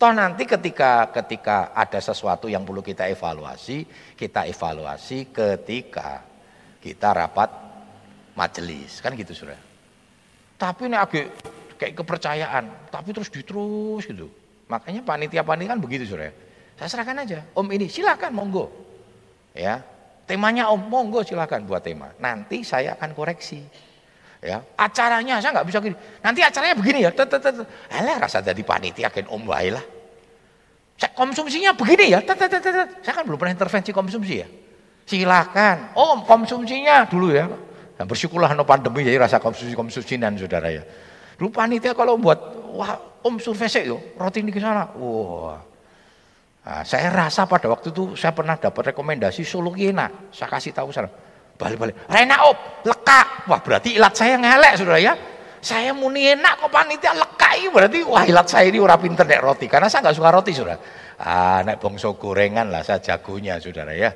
Toh 0.00 0.12
nanti 0.16 0.48
ketika 0.48 1.12
ketika 1.12 1.76
ada 1.76 2.00
sesuatu 2.00 2.48
yang 2.48 2.64
perlu 2.64 2.80
kita 2.80 3.04
evaluasi, 3.04 3.84
kita 4.16 4.48
evaluasi 4.48 5.28
ketika 5.28 6.24
kita 6.80 7.12
rapat 7.12 7.52
majelis, 8.32 8.96
kan 9.04 9.12
gitu 9.12 9.36
sudah. 9.36 9.71
Tapi 10.62 10.86
ini 10.86 10.94
agak 10.94 11.26
kayak 11.74 11.98
kepercayaan, 11.98 12.86
tapi 12.86 13.10
terus 13.10 13.26
diterus 13.34 14.06
gitu. 14.06 14.30
Makanya 14.70 15.02
panitia-panitia 15.02 15.74
kan 15.74 15.82
begitu 15.82 16.06
sudah. 16.06 16.30
Saya 16.78 16.86
serahkan 16.86 17.18
aja, 17.18 17.42
Om 17.50 17.66
ini 17.74 17.90
silakan 17.90 18.30
monggo. 18.30 18.70
Ya, 19.58 19.82
temanya 20.22 20.70
Om 20.70 20.86
monggo 20.86 21.26
silakan 21.26 21.66
buat 21.66 21.82
tema. 21.82 22.14
Nanti 22.22 22.62
saya 22.62 22.94
akan 22.94 23.10
koreksi. 23.10 23.58
Ya, 24.38 24.62
acaranya 24.78 25.42
saya 25.42 25.50
nggak 25.50 25.66
bisa 25.66 25.78
gini. 25.82 25.98
Nanti 26.22 26.46
acaranya 26.46 26.78
begini 26.78 26.98
ya. 27.02 27.10
Alah 27.90 28.22
rasa 28.22 28.38
jadi 28.38 28.62
panitia 28.62 29.10
kan 29.10 29.26
Om 29.26 29.42
wae 29.50 29.74
lah. 29.74 29.82
Konsumsinya 31.18 31.74
begini 31.74 32.14
ya. 32.14 32.22
Saya 32.22 33.12
kan 33.18 33.26
belum 33.26 33.34
pernah 33.34 33.58
intervensi 33.58 33.90
konsumsi 33.90 34.34
ya. 34.38 34.46
Silakan. 35.10 35.98
Oh, 35.98 36.22
konsumsinya 36.22 37.02
dulu 37.10 37.34
ya. 37.34 37.50
Nah, 37.98 38.04
bersyukurlah 38.08 38.56
no 38.56 38.64
pandemi 38.64 39.04
jadi 39.04 39.20
rasa 39.20 39.36
konsumsi 39.38 39.76
konsumsinan 39.76 40.34
saudara 40.40 40.72
ya. 40.72 40.82
Dulu 41.36 41.52
panitia 41.52 41.92
kalau 41.92 42.16
buat 42.16 42.38
wah 42.72 42.96
om 43.22 43.36
survei 43.36 43.68
yo 43.84 44.00
roti 44.16 44.40
ini 44.40 44.50
ke 44.50 44.60
sana. 44.60 44.88
Wah. 44.96 45.60
Nah, 46.62 46.82
saya 46.86 47.10
rasa 47.10 47.42
pada 47.44 47.66
waktu 47.66 47.90
itu 47.90 48.14
saya 48.14 48.30
pernah 48.30 48.54
dapat 48.54 48.94
rekomendasi 48.94 49.42
Solo 49.42 49.74
enak. 49.74 50.30
Saya 50.30 50.46
kasih 50.46 50.70
tahu 50.70 50.94
sana. 50.94 51.10
Balik-balik. 51.58 52.06
Rena 52.06 52.46
op, 52.46 52.86
lekak. 52.86 53.50
Wah 53.50 53.60
berarti 53.60 53.98
ilat 53.98 54.14
saya 54.14 54.38
ngelek 54.38 54.74
saudara 54.78 54.98
ya. 55.02 55.14
Saya 55.62 55.94
muni 55.94 56.26
enak 56.26 56.58
kok 56.58 56.70
panitia 56.74 57.14
lekai 57.14 57.70
berarti 57.70 58.02
wah 58.02 58.26
ilat 58.26 58.50
saya 58.50 58.66
ini 58.66 58.82
ora 58.82 58.98
pinter 58.98 59.22
nek 59.22 59.42
roti 59.46 59.70
karena 59.70 59.86
saya 59.86 60.10
nggak 60.10 60.16
suka 60.18 60.30
roti 60.34 60.50
sudah. 60.50 60.78
Ah 61.22 61.62
nek 61.62 61.78
bongso 61.78 62.18
gorengan 62.18 62.66
lah 62.66 62.82
saya 62.82 62.98
jagonya 62.98 63.62
saudara 63.62 63.94
ya. 63.94 64.10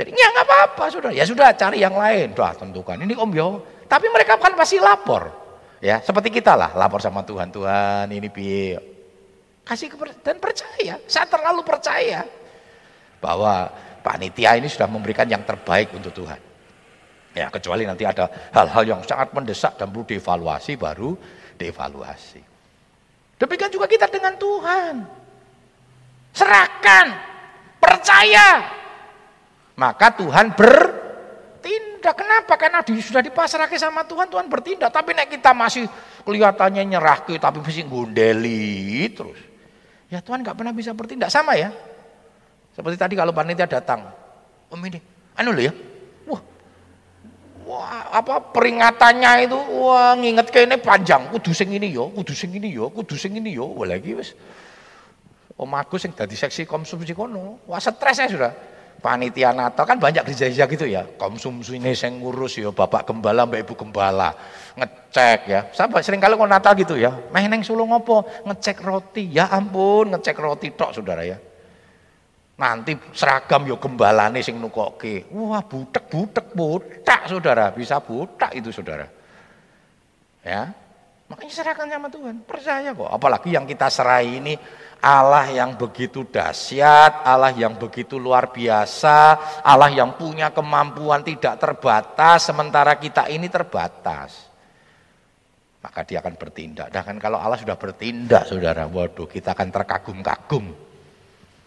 Jadi 0.00 0.16
ya 0.16 0.32
nggak 0.32 0.46
apa-apa 0.48 0.84
saudara. 0.88 1.12
Ya 1.12 1.28
sudah 1.28 1.52
cari 1.52 1.84
yang 1.84 1.92
lain. 1.92 2.32
Dah 2.32 2.56
tentukan 2.56 2.96
ini 3.04 3.12
om 3.20 3.28
yo. 3.36 3.60
Tapi 3.84 4.08
mereka 4.08 4.40
kan 4.40 4.56
pasti 4.56 4.80
lapor. 4.80 5.28
Ya 5.84 6.00
seperti 6.00 6.32
kita 6.32 6.56
lah 6.56 6.72
lapor 6.72 7.04
sama 7.04 7.20
Tuhan 7.20 7.52
Tuhan 7.52 8.08
ini 8.08 8.32
piye. 8.32 8.80
Kasih 9.60 9.92
dan 10.24 10.40
percaya. 10.40 10.96
Saya 11.04 11.26
terlalu 11.28 11.60
percaya 11.60 12.24
bahwa 13.20 13.68
panitia 14.00 14.56
ini 14.56 14.72
sudah 14.72 14.88
memberikan 14.88 15.28
yang 15.28 15.44
terbaik 15.44 15.92
untuk 15.92 16.16
Tuhan. 16.16 16.40
Ya, 17.30 17.46
kecuali 17.46 17.86
nanti 17.86 18.02
ada 18.02 18.26
hal-hal 18.50 18.82
yang 18.96 19.00
sangat 19.06 19.30
mendesak 19.30 19.78
dan 19.78 19.86
perlu 19.92 20.02
dievaluasi 20.02 20.74
baru 20.74 21.14
dievaluasi. 21.54 22.42
Demikian 23.38 23.70
juga 23.70 23.86
kita 23.86 24.10
dengan 24.10 24.34
Tuhan. 24.34 25.06
Serahkan, 26.34 27.06
percaya. 27.78 28.79
Maka 29.80 30.12
Tuhan 30.12 30.52
bertindak. 30.52 32.12
Kenapa? 32.12 32.60
Karena 32.60 32.84
sudah 32.84 33.24
dipasrahkan 33.24 33.80
sama 33.80 34.04
Tuhan, 34.04 34.28
Tuhan 34.28 34.44
bertindak. 34.44 34.92
Tapi 34.92 35.16
nek 35.16 35.32
kita 35.32 35.56
masih 35.56 35.88
kelihatannya 36.28 36.84
nyerah 36.84 37.24
tapi 37.24 37.64
masih 37.64 37.88
gundeli 37.88 39.08
terus. 39.16 39.40
Ya 40.12 40.20
Tuhan 40.20 40.44
nggak 40.44 40.52
pernah 40.52 40.76
bisa 40.76 40.92
bertindak. 40.92 41.32
Sama 41.32 41.56
ya. 41.56 41.72
Seperti 42.76 43.00
tadi 43.00 43.14
kalau 43.16 43.32
panitia 43.32 43.64
datang. 43.64 44.04
Om 44.70 44.84
ini, 44.86 45.02
anu 45.34 45.50
loh 45.50 45.64
ya, 45.66 45.74
Wah, 47.70 48.10
apa 48.10 48.50
peringatannya 48.50 49.46
itu 49.46 49.54
wah 49.54 50.18
nginget 50.18 50.50
ke 50.50 50.66
ini 50.66 50.74
panjang, 50.82 51.30
kudu 51.30 51.54
sing 51.54 51.70
ini 51.70 51.94
yo, 51.94 52.10
kudu 52.10 52.34
sing 52.34 52.50
ini 52.50 52.66
yo, 52.74 52.90
kudu 52.90 53.14
sing 53.14 53.38
ini 53.38 53.54
yo. 53.54 53.70
Wah 53.70 53.86
lagi 53.86 54.10
wis 54.18 54.34
Om 55.54 55.70
Agus 55.78 56.02
yang 56.02 56.18
dari 56.18 56.34
seksi 56.34 56.66
konsumsi 56.66 57.14
kono. 57.14 57.62
Wah 57.70 57.78
stres 57.78 58.18
ya 58.18 58.26
sudah. 58.26 58.52
Panitia 59.00 59.56
Natal 59.56 59.88
kan 59.88 59.96
banyak 59.96 60.22
gereja-gereja 60.28 60.64
gitu 60.68 60.86
ya. 60.86 61.02
Konsumsi 61.16 61.80
ini 61.80 61.96
saya 61.96 62.12
ngurus 62.12 62.60
ya, 62.60 62.68
Bapak 62.70 63.08
Gembala, 63.08 63.48
Mbak 63.48 63.60
Ibu 63.64 63.74
Gembala. 63.74 64.36
Ngecek 64.76 65.38
ya. 65.48 65.60
Sampai 65.72 66.04
sering 66.04 66.20
kali 66.20 66.36
kalau 66.36 66.46
Natal 66.46 66.76
gitu 66.76 66.94
ya. 67.00 67.16
Meh 67.32 67.48
neng 67.48 67.64
Solo 67.64 67.88
ngopo? 67.88 68.28
Ngecek 68.44 68.84
roti. 68.84 69.32
Ya 69.32 69.48
ampun, 69.48 70.12
ngecek 70.12 70.36
roti 70.36 70.76
tok 70.76 70.92
saudara 70.92 71.24
ya. 71.24 71.40
Nanti 72.60 72.92
seragam 73.16 73.64
yo 73.64 73.80
gembalane 73.80 74.44
sing 74.44 74.60
nukoke. 74.60 75.32
Wah, 75.32 75.64
butek-butek 75.64 76.52
butak 76.52 77.24
Saudara, 77.24 77.72
bisa 77.72 77.96
butak 78.04 78.52
itu 78.52 78.68
Saudara. 78.68 79.08
Ya. 80.44 80.68
Makanya 81.30 81.52
serahkan 81.54 81.86
sama 81.86 82.10
Tuhan, 82.10 82.42
percaya 82.42 82.90
kok. 82.90 83.06
Apalagi 83.06 83.54
yang 83.54 83.62
kita 83.62 83.86
serai 83.86 84.42
ini 84.42 84.58
Allah 84.98 85.46
yang 85.46 85.78
begitu 85.78 86.26
dahsyat, 86.26 87.22
Allah 87.22 87.54
yang 87.54 87.78
begitu 87.78 88.18
luar 88.18 88.50
biasa, 88.50 89.38
Allah 89.62 89.94
yang 89.94 90.18
punya 90.18 90.50
kemampuan 90.50 91.22
tidak 91.22 91.56
terbatas, 91.62 92.50
sementara 92.50 92.98
kita 92.98 93.30
ini 93.30 93.46
terbatas. 93.46 94.50
maka 95.80 96.04
dia 96.04 96.20
akan 96.20 96.36
bertindak. 96.36 96.92
Dan 96.92 97.00
kan 97.00 97.16
kalau 97.16 97.40
Allah 97.40 97.56
sudah 97.56 97.72
bertindak, 97.72 98.44
saudara, 98.44 98.84
waduh 98.84 99.24
kita 99.24 99.56
akan 99.56 99.72
terkagum-kagum. 99.72 100.64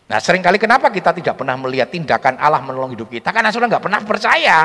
Nah 0.05 0.19
sering 0.21 0.45
kali 0.45 0.61
kenapa 0.61 0.93
kita 0.93 1.17
tidak 1.17 1.33
pernah 1.33 1.57
melihat 1.57 1.89
tindakan 1.89 2.37
Allah 2.37 2.61
menolong 2.61 2.93
hidup 2.93 3.09
kita? 3.09 3.33
Karena 3.33 3.49
saudara 3.49 3.73
nggak 3.73 3.85
pernah 3.89 4.01
percaya, 4.05 4.59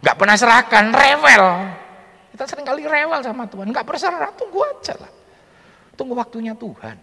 nggak 0.00 0.16
pernah 0.16 0.36
serahkan, 0.40 0.84
rewel. 0.88 1.44
Kita 2.32 2.48
sering 2.48 2.64
kali 2.64 2.88
rewel 2.88 3.20
sama 3.20 3.44
Tuhan, 3.44 3.68
nggak 3.68 3.84
berserah, 3.84 4.32
tunggu 4.32 4.64
aja 4.64 4.96
lah. 4.96 5.12
Tunggu 5.92 6.16
waktunya 6.16 6.56
Tuhan. 6.56 6.96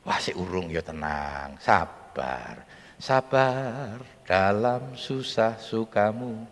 Wah 0.00 0.16
si 0.16 0.32
urung 0.32 0.72
ya 0.72 0.80
tenang, 0.80 1.60
sabar. 1.60 2.64
Sabar 2.96 4.00
dalam 4.24 4.96
susah 4.96 5.60
sukamu. 5.60 6.48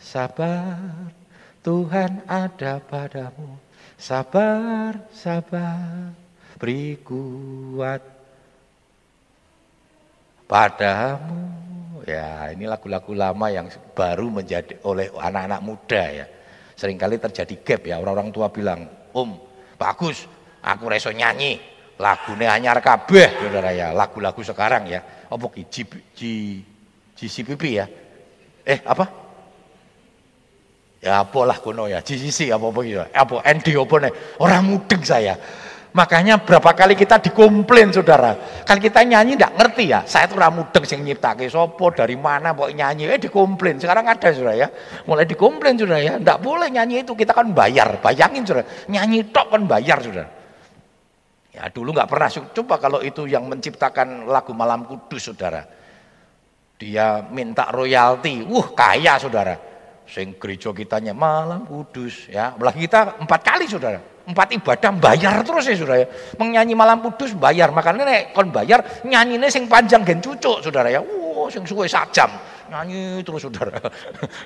Sabar, 0.00 1.12
Tuhan 1.60 2.24
ada 2.28 2.80
padamu. 2.80 3.56
Sabar, 3.96 5.08
sabar, 5.12 6.12
beri 6.60 7.00
kuat 7.00 8.04
padamu. 10.44 11.52
Ya, 12.04 12.52
ini 12.52 12.68
lagu-lagu 12.68 13.12
lama 13.16 13.48
yang 13.48 13.66
baru 13.96 14.28
menjadi 14.30 14.78
oleh 14.84 15.08
anak-anak 15.10 15.60
muda 15.64 16.04
ya. 16.12 16.26
Seringkali 16.76 17.16
terjadi 17.16 17.54
gap 17.64 17.80
ya, 17.88 17.96
orang-orang 17.96 18.28
tua 18.28 18.52
bilang, 18.52 18.84
"Om, 19.16 19.30
bagus, 19.80 20.28
aku 20.60 20.84
reso 20.92 21.08
nyanyi." 21.08 21.76
Lagunya 21.96 22.52
hanya 22.52 22.76
kabeh, 22.76 23.40
Saudara 23.40 23.72
ya. 23.72 23.88
Lagu-lagu 23.96 24.36
sekarang 24.44 24.84
ya. 24.84 25.00
Apa 25.32 25.48
ki 25.48 25.64
GCPP 27.16 27.62
ya? 27.72 27.88
Eh, 28.68 28.84
apa? 28.84 29.08
Ya 31.00 31.24
apa 31.24 31.40
lah 31.48 31.56
kono 31.56 31.88
ya, 31.88 32.04
GCC 32.04 32.52
apa 32.52 32.68
apa 32.68 32.80
gitu. 32.84 33.00
Apa 33.00 33.36
ND 33.48 33.66
apa 33.80 33.96
nih? 34.04 34.12
Orang 34.36 34.62
mudeng 34.68 35.00
saya. 35.00 35.40
Makanya 35.96 36.44
berapa 36.44 36.76
kali 36.76 36.92
kita 36.92 37.16
dikomplain 37.24 37.88
saudara. 37.88 38.36
Kan 38.68 38.76
kita 38.76 39.00
nyanyi 39.00 39.32
tidak 39.32 39.56
ngerti 39.56 39.84
ya. 39.88 40.04
Saya 40.04 40.28
tuh 40.28 40.36
ramudeng 40.36 40.84
sing 40.84 41.00
nyiptake 41.00 41.48
sopo 41.48 41.88
dari 41.88 42.20
mana 42.20 42.52
mau 42.52 42.68
nyanyi. 42.68 43.08
Eh 43.08 43.16
dikomplain. 43.16 43.80
Sekarang 43.80 44.04
ada 44.04 44.28
saudara 44.28 44.60
ya. 44.60 44.68
Mulai 45.08 45.24
dikomplain 45.24 45.80
saudara 45.80 46.04
ya. 46.04 46.20
Tidak 46.20 46.38
boleh 46.44 46.68
nyanyi 46.68 47.00
itu 47.00 47.16
kita 47.16 47.32
kan 47.32 47.48
bayar. 47.56 47.96
Bayangin 48.04 48.44
saudara. 48.44 48.68
Nyanyi 48.92 49.32
tok 49.32 49.48
kan 49.48 49.62
bayar 49.64 49.98
saudara. 50.04 50.28
Ya 51.56 51.64
dulu 51.72 51.96
nggak 51.96 52.08
pernah. 52.12 52.28
Coba 52.28 52.76
kalau 52.76 53.00
itu 53.00 53.24
yang 53.24 53.48
menciptakan 53.48 54.28
lagu 54.28 54.52
Malam 54.52 54.84
Kudus 54.84 55.32
saudara. 55.32 55.64
Dia 56.76 57.24
minta 57.32 57.72
royalti. 57.72 58.44
Wuh 58.44 58.76
kaya 58.76 59.16
saudara. 59.16 59.56
Sing 60.04 60.36
gereja 60.36 60.76
kitanya 60.76 61.16
Malam 61.16 61.64
Kudus 61.64 62.28
ya. 62.28 62.52
Belah 62.52 62.76
kita 62.76 63.16
empat 63.16 63.40
kali 63.40 63.64
saudara 63.64 64.15
empat 64.26 64.58
ibadah 64.58 64.90
bayar 64.98 65.46
terus 65.46 65.70
ya 65.70 65.74
saudara 65.78 66.02
ya. 66.02 66.06
Menyanyi 66.34 66.74
malam 66.74 66.98
kudus 66.98 67.32
bayar. 67.38 67.70
Makanya 67.70 68.02
nek 68.02 68.22
kon 68.34 68.50
bayar 68.50 68.82
nyanyine 69.06 69.46
sing 69.46 69.70
panjang 69.70 70.02
gen 70.02 70.18
cucuk 70.18 70.66
saudara 70.66 70.90
ya. 70.90 70.98
Wow, 70.98 71.46
sing 71.46 71.62
suwe 71.62 71.86
sak 71.86 72.10
jam. 72.10 72.30
Nyanyi 72.66 73.22
terus 73.22 73.46
saudara. 73.46 73.78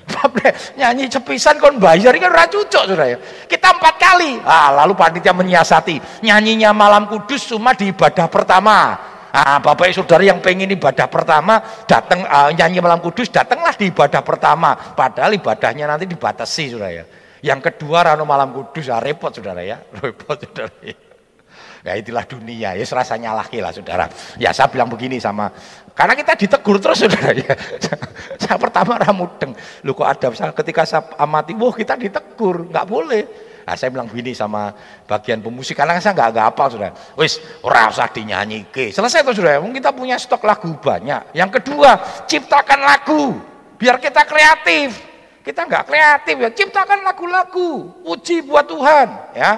nyanyi 0.79 1.09
cepisan 1.09 1.57
kon 1.57 1.81
bayar 1.81 2.13
kan 2.13 2.29
ora 2.29 2.45
cucuk 2.45 2.85
saudara 2.85 3.09
ya. 3.09 3.17
Kita 3.49 3.73
empat 3.73 3.95
kali. 3.97 4.37
Ah, 4.45 4.69
lalu 4.85 4.93
panitia 4.93 5.33
menyiasati. 5.33 6.21
Nyanyinya 6.21 6.69
malam 6.77 7.09
kudus 7.09 7.49
cuma 7.49 7.73
di 7.73 7.89
ibadah 7.89 8.29
pertama. 8.29 9.09
Ah, 9.31 9.63
Bapak 9.63 9.87
Saudara 9.95 10.27
yang 10.27 10.43
pengen 10.43 10.67
ibadah 10.75 11.07
pertama 11.07 11.63
datang 11.87 12.19
uh, 12.27 12.51
nyanyi 12.51 12.83
malam 12.83 12.99
kudus 12.99 13.31
datanglah 13.31 13.71
di 13.79 13.87
ibadah 13.87 14.19
pertama. 14.19 14.75
Padahal 14.75 15.31
ibadahnya 15.39 15.87
nanti 15.87 16.03
dibatasi 16.03 16.75
Saudara 16.75 16.91
ya. 16.91 17.07
Yang 17.41 17.73
kedua 17.73 18.13
Rano 18.13 18.23
Malam 18.23 18.53
Kudus, 18.53 18.85
ya 18.85 19.01
repot 19.01 19.33
saudara 19.33 19.65
ya, 19.65 19.81
repot 20.01 20.37
saudara 20.37 20.73
ya. 20.85 20.95
Ya 21.81 21.97
itulah 21.97 22.21
dunia, 22.29 22.77
ya 22.77 22.85
rasanya 22.85 23.33
laki 23.33 23.57
lah 23.57 23.73
saudara. 23.73 24.05
Ya 24.37 24.53
saya 24.53 24.69
bilang 24.69 24.85
begini 24.85 25.17
sama, 25.17 25.49
karena 25.97 26.13
kita 26.13 26.37
ditegur 26.37 26.77
terus 26.77 27.01
saudara 27.01 27.33
ya. 27.33 27.57
saya 28.41 28.61
pertama 28.61 29.01
ramudeng, 29.01 29.57
lu 29.81 29.97
kok 29.97 30.05
ada 30.05 30.29
misalnya 30.29 30.53
ketika 30.53 30.85
saya 30.85 31.09
amati, 31.17 31.57
wah 31.57 31.73
kita 31.73 31.97
ditegur, 31.97 32.69
nggak 32.69 32.85
boleh. 32.85 33.25
Nah, 33.65 33.77
saya 33.77 33.93
bilang 33.93 34.09
begini 34.09 34.37
sama 34.37 34.73
bagian 35.09 35.41
pemusik, 35.41 35.73
karena 35.73 35.97
saya 35.97 36.13
nggak 36.13 36.29
nggak 36.37 36.47
apa 36.53 36.63
saudara. 36.69 36.93
Wis, 37.17 37.41
ora 37.65 37.89
usah 37.89 38.09
dinyanyi 38.13 38.69
ke. 38.69 38.93
Selesai 38.93 39.25
tuh 39.25 39.33
saudara, 39.33 39.57
mungkin 39.57 39.81
kita 39.81 39.89
punya 39.89 40.21
stok 40.21 40.45
lagu 40.45 40.69
banyak. 40.77 41.33
Yang 41.33 41.61
kedua, 41.61 41.97
ciptakan 42.29 42.79
lagu, 42.85 43.41
biar 43.81 43.97
kita 43.97 44.21
kreatif. 44.29 45.10
Kita 45.41 45.65
nggak 45.65 45.89
kreatif 45.89 46.35
ya, 46.37 46.49
ciptakan 46.53 47.01
lagu-lagu, 47.01 47.89
uji 48.05 48.45
buat 48.45 48.69
Tuhan 48.69 49.07
ya. 49.33 49.51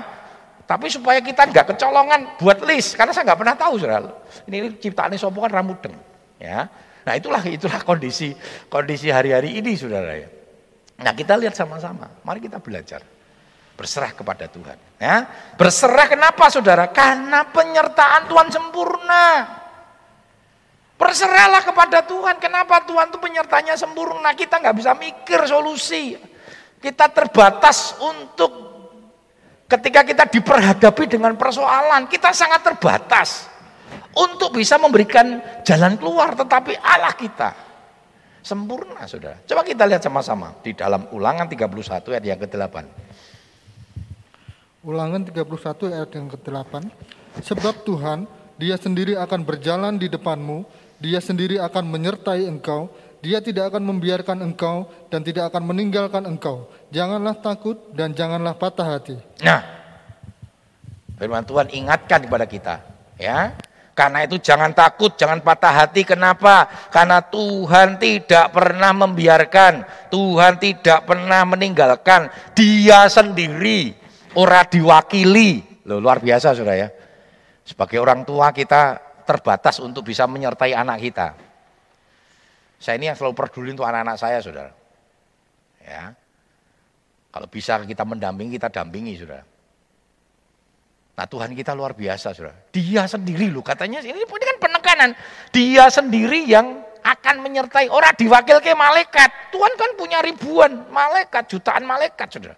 Tapi 0.63 0.87
supaya 0.87 1.19
kita 1.19 1.43
nggak 1.43 1.75
kecolongan 1.75 2.39
buat 2.39 2.63
list, 2.63 2.95
karena 2.95 3.11
saya 3.11 3.27
nggak 3.27 3.39
pernah 3.43 3.55
tahu 3.59 3.73
saudara. 3.83 4.09
Ini 4.47 4.79
ciptaan 4.79 5.11
sopo 5.19 5.43
kan 5.43 5.51
ramudeng 5.51 5.91
ya. 6.39 6.71
Nah 7.03 7.13
itulah 7.19 7.43
itulah 7.43 7.83
kondisi 7.83 8.31
kondisi 8.71 9.11
hari-hari 9.11 9.59
ini 9.59 9.75
saudara 9.75 10.15
ya. 10.15 10.31
Nah 11.03 11.11
kita 11.11 11.35
lihat 11.35 11.51
sama-sama, 11.51 12.07
mari 12.23 12.39
kita 12.39 12.63
belajar 12.63 13.03
berserah 13.73 14.13
kepada 14.15 14.45
Tuhan. 14.47 14.77
Ya, 15.01 15.27
berserah 15.59 16.07
kenapa 16.07 16.47
saudara? 16.47 16.87
Karena 16.93 17.43
penyertaan 17.49 18.29
Tuhan 18.31 18.47
sempurna. 18.53 19.25
Berserahlah 21.03 21.59
kepada 21.59 21.99
Tuhan. 22.07 22.39
Kenapa 22.39 22.79
Tuhan 22.87 23.11
itu 23.11 23.19
penyertanya 23.19 23.75
sempurna? 23.75 24.31
Kita 24.31 24.63
nggak 24.63 24.75
bisa 24.79 24.95
mikir 24.95 25.43
solusi. 25.43 26.15
Kita 26.79 27.11
terbatas 27.11 27.99
untuk 27.99 28.51
ketika 29.67 30.07
kita 30.07 30.23
diperhadapi 30.31 31.03
dengan 31.11 31.35
persoalan, 31.35 32.07
kita 32.07 32.31
sangat 32.31 32.63
terbatas 32.63 33.51
untuk 34.15 34.55
bisa 34.55 34.79
memberikan 34.79 35.43
jalan 35.67 35.99
keluar. 35.99 36.39
Tetapi 36.39 36.79
Allah 36.79 37.11
kita 37.19 37.51
sempurna, 38.39 39.03
saudara. 39.03 39.43
Coba 39.43 39.67
kita 39.67 39.83
lihat 39.83 40.07
sama-sama 40.07 40.55
di 40.63 40.71
dalam 40.71 41.11
Ulangan 41.11 41.51
31 41.51 42.15
ayat 42.15 42.23
yang 42.23 42.39
ke-8. 42.39 42.75
Ulangan 44.87 45.19
31 45.19 45.99
ayat 45.99 46.09
yang 46.15 46.27
ke-8. 46.31 46.73
Sebab 47.43 47.75
Tuhan, 47.83 48.23
dia 48.55 48.79
sendiri 48.79 49.19
akan 49.19 49.43
berjalan 49.43 49.99
di 49.99 50.07
depanmu 50.07 50.82
dia 51.03 51.19
sendiri 51.19 51.59
akan 51.59 51.83
menyertai 51.91 52.47
engkau, 52.47 52.87
dia 53.19 53.43
tidak 53.43 53.75
akan 53.75 53.83
membiarkan 53.83 54.39
engkau 54.39 54.87
dan 55.11 55.19
tidak 55.19 55.51
akan 55.51 55.67
meninggalkan 55.67 56.23
engkau. 56.23 56.71
Janganlah 56.95 57.35
takut 57.43 57.75
dan 57.91 58.15
janganlah 58.15 58.55
patah 58.55 58.87
hati. 58.87 59.19
Nah, 59.43 59.59
firman 61.19 61.43
Tuhan 61.43 61.67
ingatkan 61.75 62.23
kepada 62.23 62.47
kita, 62.47 62.79
ya. 63.19 63.51
Karena 63.93 64.25
itu 64.25 64.41
jangan 64.41 64.73
takut, 64.73 65.13
jangan 65.13 65.43
patah 65.43 65.69
hati. 65.69 66.01
Kenapa? 66.01 66.65
Karena 66.89 67.21
Tuhan 67.21 68.01
tidak 68.01 68.49
pernah 68.49 68.89
membiarkan, 68.95 69.85
Tuhan 70.09 70.57
tidak 70.57 71.05
pernah 71.05 71.45
meninggalkan. 71.45 72.31
Dia 72.57 73.05
sendiri, 73.11 73.93
orang 74.33 74.65
diwakili. 74.71 75.83
Loh, 75.83 75.99
luar 75.99 76.23
biasa 76.23 76.55
sudah 76.55 76.73
ya. 76.73 76.89
Sebagai 77.67 77.99
orang 77.99 78.23
tua 78.25 78.49
kita 78.55 79.02
terbatas 79.23 79.79
untuk 79.79 80.07
bisa 80.07 80.27
menyertai 80.29 80.75
anak 80.75 80.97
kita. 81.01 81.27
Saya 82.77 82.99
ini 82.99 83.07
yang 83.07 83.17
selalu 83.17 83.33
peduli 83.33 83.71
untuk 83.71 83.87
anak-anak 83.87 84.17
saya, 84.19 84.43
saudara. 84.43 84.71
Ya, 85.83 86.15
kalau 87.31 87.47
bisa 87.47 87.79
kita 87.83 88.03
mendampingi, 88.05 88.59
kita 88.59 88.69
dampingi, 88.69 89.17
saudara. 89.17 89.43
Nah 91.13 91.25
Tuhan 91.29 91.53
kita 91.57 91.73
luar 91.73 91.97
biasa, 91.97 92.35
saudara. 92.35 92.55
Dia 92.69 93.07
sendiri 93.09 93.49
loh, 93.49 93.65
katanya 93.65 94.03
ini, 94.05 94.21
kan 94.27 94.57
penekanan. 94.59 95.15
Dia 95.49 95.89
sendiri 95.89 96.45
yang 96.45 96.83
akan 97.03 97.35
menyertai 97.43 97.87
orang 97.89 98.15
diwakil 98.15 98.61
ke 98.63 98.77
malaikat. 98.77 99.51
Tuhan 99.51 99.73
kan 99.79 99.97
punya 99.97 100.21
ribuan 100.21 100.87
malaikat, 100.93 101.49
jutaan 101.49 101.83
malaikat, 101.87 102.27
saudara. 102.31 102.55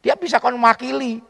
Dia 0.00 0.16
bisa 0.16 0.40
kan 0.40 0.56
mewakili. 0.56 1.20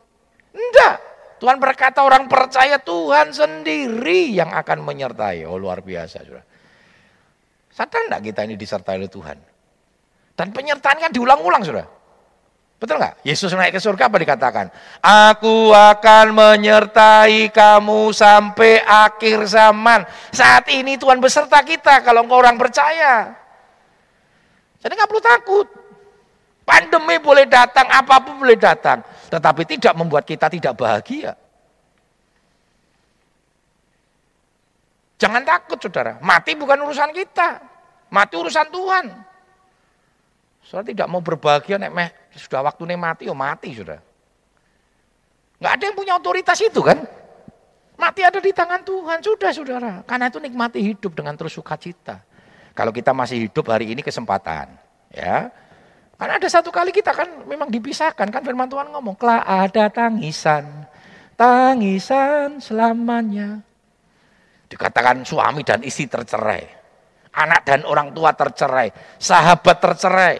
Enggak, 0.50 1.09
Tuhan 1.40 1.56
berkata 1.56 2.04
orang 2.04 2.28
percaya 2.28 2.76
Tuhan 2.76 3.32
sendiri 3.32 4.36
yang 4.36 4.52
akan 4.52 4.84
menyertai. 4.84 5.48
Oh 5.48 5.56
luar 5.56 5.80
biasa. 5.80 6.20
Saudara. 6.20 6.44
Sadar 7.72 8.00
enggak 8.12 8.22
kita 8.28 8.40
ini 8.44 8.60
disertai 8.60 9.00
oleh 9.00 9.08
Tuhan? 9.08 9.40
Dan 10.36 10.52
penyertaan 10.52 11.00
kan 11.00 11.08
diulang-ulang 11.08 11.64
sudah. 11.64 11.88
Betul 12.80 12.96
nggak? 12.96 13.24
Yesus 13.24 13.52
naik 13.52 13.76
ke 13.76 13.80
surga 13.80 14.08
apa 14.08 14.16
dikatakan? 14.20 14.66
Aku 15.04 15.72
akan 15.72 16.32
menyertai 16.32 17.52
kamu 17.52 18.12
sampai 18.12 18.80
akhir 18.84 19.48
zaman. 19.48 20.04
Saat 20.32 20.68
ini 20.72 20.96
Tuhan 20.96 21.20
beserta 21.20 21.60
kita 21.60 22.04
kalau 22.04 22.24
engkau 22.24 22.40
orang 22.40 22.56
percaya. 22.56 23.36
Jadi 24.80 24.92
nggak 24.96 25.08
perlu 25.08 25.24
takut. 25.24 25.66
Pandemi 26.64 27.20
boleh 27.20 27.44
datang, 27.44 27.84
apa 27.84 28.16
pun 28.24 28.40
boleh 28.40 28.56
datang. 28.56 29.04
Tetapi 29.30 29.62
tidak 29.64 29.94
membuat 29.94 30.26
kita 30.26 30.50
tidak 30.50 30.74
bahagia. 30.74 31.38
Jangan 35.20 35.44
takut 35.44 35.78
saudara, 35.78 36.16
mati 36.18 36.56
bukan 36.56 36.80
urusan 36.82 37.12
kita. 37.14 37.60
Mati 38.10 38.34
urusan 38.34 38.66
Tuhan. 38.74 39.04
Saudara 40.66 40.86
tidak 40.90 41.06
mau 41.06 41.22
berbahagia, 41.22 41.78
nek 41.78 41.92
meh, 41.94 42.08
sudah 42.34 42.66
waktunya 42.66 42.98
mati, 42.98 43.30
oh 43.30 43.36
mati 43.36 43.70
saudara. 43.76 44.02
Nggak 45.60 45.72
ada 45.76 45.84
yang 45.84 45.96
punya 45.96 46.12
otoritas 46.16 46.58
itu 46.58 46.80
kan. 46.80 46.98
Mati 48.00 48.24
ada 48.24 48.40
di 48.40 48.48
tangan 48.50 48.80
Tuhan, 48.80 49.20
sudah 49.20 49.50
saudara. 49.52 49.92
Karena 50.08 50.32
itu 50.32 50.40
nikmati 50.40 50.80
hidup 50.80 51.12
dengan 51.12 51.36
terus 51.36 51.52
sukacita. 51.52 52.24
Kalau 52.72 52.96
kita 52.96 53.12
masih 53.12 53.44
hidup 53.44 53.68
hari 53.68 53.92
ini 53.92 54.00
kesempatan. 54.00 54.72
ya. 55.12 55.52
Karena 56.20 56.36
ada 56.36 56.48
satu 56.52 56.68
kali 56.68 56.92
kita 56.92 57.16
kan 57.16 57.48
memang 57.48 57.72
dipisahkan. 57.72 58.28
Kan 58.28 58.44
firman 58.44 58.68
Tuhan 58.68 58.92
ngomong, 58.92 59.16
kelak 59.16 59.40
ada 59.40 59.88
tangisan. 59.88 60.84
Tangisan 61.32 62.60
selamanya. 62.60 63.64
Dikatakan 64.68 65.24
suami 65.24 65.64
dan 65.64 65.80
istri 65.80 66.04
tercerai. 66.12 66.60
Anak 67.32 67.64
dan 67.64 67.88
orang 67.88 68.12
tua 68.12 68.36
tercerai. 68.36 68.92
Sahabat 69.16 69.80
tercerai. 69.80 70.36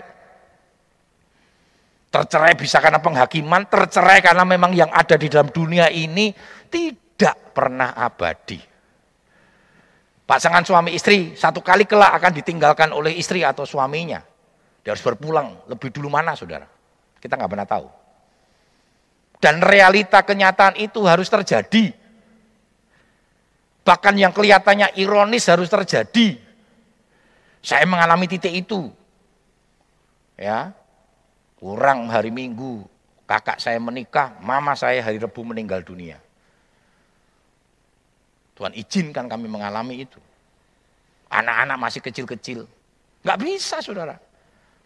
Tercerai 2.13 2.53
bisa 2.61 2.77
karena 2.85 3.01
penghakiman, 3.01 3.65
tercerai 3.65 4.21
karena 4.21 4.45
memang 4.45 4.77
yang 4.77 4.93
ada 4.93 5.17
di 5.17 5.33
dalam 5.33 5.49
dunia 5.49 5.89
ini 5.89 6.29
tidak 6.69 7.57
pernah 7.57 7.97
abadi. 7.97 8.61
Pasangan 10.29 10.61
suami 10.61 10.93
istri 10.93 11.33
satu 11.41 11.65
kali 11.65 11.89
kelak 11.89 12.13
akan 12.21 12.37
ditinggalkan 12.37 12.93
oleh 12.93 13.17
istri 13.17 13.41
atau 13.41 13.65
suaminya. 13.65 14.21
Dia 14.81 14.97
harus 14.97 15.05
berpulang 15.05 15.61
lebih 15.69 15.93
dulu 15.93 16.09
mana 16.09 16.33
saudara? 16.33 16.65
Kita 17.21 17.37
nggak 17.37 17.51
pernah 17.53 17.69
tahu. 17.69 17.89
Dan 19.41 19.61
realita 19.65 20.21
kenyataan 20.21 20.77
itu 20.77 21.01
harus 21.05 21.29
terjadi. 21.29 21.93
Bahkan 23.85 24.15
yang 24.17 24.33
kelihatannya 24.37 24.97
ironis 25.01 25.49
harus 25.49 25.69
terjadi. 25.69 26.37
Saya 27.61 27.85
mengalami 27.89 28.29
titik 28.29 28.53
itu. 28.53 28.93
Ya, 30.41 30.73
kurang 31.61 32.09
hari 32.09 32.33
Minggu, 32.33 32.89
kakak 33.29 33.61
saya 33.61 33.77
menikah, 33.77 34.33
mama 34.41 34.73
saya 34.73 35.05
hari 35.05 35.21
Rebu 35.21 35.45
meninggal 35.45 35.85
dunia. 35.85 36.17
Tuhan 38.57 38.73
izinkan 38.77 39.29
kami 39.29 39.49
mengalami 39.49 40.05
itu. 40.05 40.21
Anak-anak 41.33 41.77
masih 41.81 42.01
kecil-kecil. 42.05 42.69
Gak 43.25 43.41
bisa 43.41 43.81
saudara. 43.85 44.17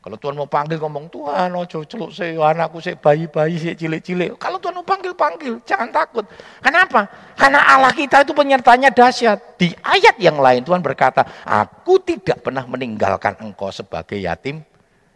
Kalau 0.05 0.21
Tuhan 0.21 0.37
mau 0.37 0.45
panggil 0.45 0.77
ngomong, 0.77 1.09
Tuhan 1.09 1.49
ojo 1.57 1.81
celuk 1.89 2.13
saya, 2.13 2.37
anakku 2.37 2.77
saya 2.77 2.93
bayi-bayi 3.01 3.57
saya 3.57 3.73
cilik-cilik. 3.73 4.37
Kalau 4.37 4.61
Tuhan 4.61 4.77
mau 4.77 4.85
panggil-panggil, 4.85 5.65
jangan 5.65 5.89
takut. 5.89 6.29
Kenapa? 6.61 7.09
Karena 7.33 7.65
Allah 7.65 7.89
kita 7.89 8.21
itu 8.21 8.37
penyertanya 8.37 8.93
dahsyat. 8.93 9.57
Di 9.57 9.73
ayat 9.81 10.21
yang 10.21 10.37
lain 10.37 10.61
Tuhan 10.61 10.85
berkata, 10.85 11.25
aku 11.49 12.05
tidak 12.05 12.45
pernah 12.45 12.69
meninggalkan 12.69 13.33
engkau 13.41 13.73
sebagai 13.73 14.21
yatim 14.21 14.61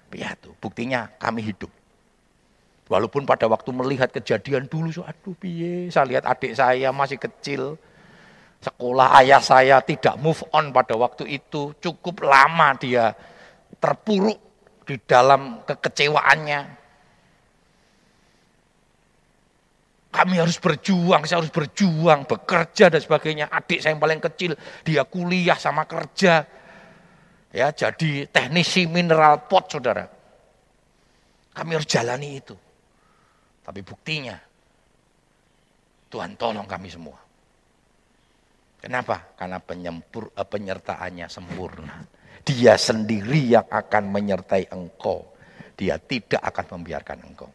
piatu. 0.08 0.56
Buktinya 0.56 1.12
kami 1.20 1.44
hidup. 1.44 1.68
Walaupun 2.88 3.28
pada 3.28 3.44
waktu 3.44 3.68
melihat 3.68 4.08
kejadian 4.08 4.72
dulu, 4.72 4.88
so, 4.88 5.04
aduh 5.04 5.36
piye, 5.36 5.92
saya 5.92 6.08
lihat 6.08 6.24
adik 6.24 6.56
saya 6.56 6.88
masih 6.96 7.20
kecil, 7.20 7.76
sekolah 8.64 9.20
ayah 9.20 9.44
saya 9.44 9.84
tidak 9.84 10.16
move 10.16 10.40
on 10.56 10.72
pada 10.72 10.96
waktu 10.96 11.28
itu, 11.28 11.76
cukup 11.76 12.24
lama 12.24 12.72
dia 12.80 13.12
terpuruk 13.76 14.47
di 14.88 14.96
dalam 15.04 15.60
kekecewaannya. 15.68 16.60
Kami 20.08 20.34
harus 20.40 20.56
berjuang, 20.56 21.28
saya 21.28 21.44
harus 21.44 21.52
berjuang, 21.52 22.24
bekerja 22.24 22.88
dan 22.88 22.96
sebagainya. 22.96 23.52
Adik 23.52 23.84
saya 23.84 23.92
yang 23.92 24.00
paling 24.00 24.24
kecil, 24.24 24.56
dia 24.80 25.04
kuliah 25.04 25.60
sama 25.60 25.84
kerja. 25.84 26.48
Ya, 27.52 27.68
jadi 27.70 28.24
teknisi 28.32 28.88
mineral 28.88 29.44
pot, 29.44 29.68
saudara. 29.68 30.08
Kami 31.52 31.70
harus 31.76 31.86
jalani 31.86 32.40
itu. 32.40 32.56
Tapi 33.62 33.84
buktinya, 33.84 34.40
Tuhan 36.08 36.40
tolong 36.40 36.64
kami 36.64 36.88
semua. 36.88 37.20
Kenapa? 38.80 39.36
Karena 39.36 39.60
penyempur, 39.60 40.32
eh, 40.32 40.48
penyertaannya 40.48 41.26
sempurna. 41.28 42.17
Dia 42.44 42.78
sendiri 42.78 43.58
yang 43.58 43.66
akan 43.66 44.10
menyertai 44.10 44.70
engkau. 44.72 45.24
Dia 45.78 45.98
tidak 45.98 46.42
akan 46.42 46.78
membiarkan 46.78 47.18
engkau. 47.22 47.50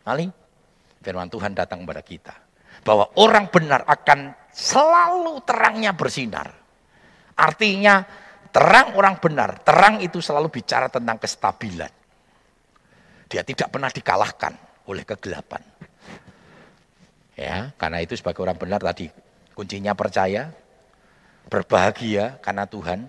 Kali 0.00 0.26
firman 1.00 1.28
Tuhan 1.28 1.52
datang 1.52 1.84
kepada 1.84 2.02
kita. 2.04 2.34
Bahwa 2.80 3.12
orang 3.20 3.52
benar 3.52 3.84
akan 3.84 4.32
selalu 4.48 5.44
terangnya 5.44 5.92
bersinar. 5.92 6.48
Artinya 7.36 8.04
terang 8.48 8.96
orang 8.96 9.20
benar. 9.20 9.60
Terang 9.60 10.00
itu 10.00 10.20
selalu 10.24 10.48
bicara 10.48 10.88
tentang 10.88 11.20
kestabilan. 11.20 11.92
Dia 13.30 13.46
tidak 13.46 13.70
pernah 13.70 13.92
dikalahkan 13.92 14.52
oleh 14.90 15.04
kegelapan. 15.06 15.62
Ya, 17.38 17.72
karena 17.80 18.04
itu 18.04 18.18
sebagai 18.18 18.44
orang 18.44 18.58
benar 18.58 18.84
tadi 18.84 19.08
kuncinya 19.56 19.96
percaya, 19.96 20.52
berbahagia 21.48 22.36
karena 22.44 22.64
Tuhan, 22.68 23.08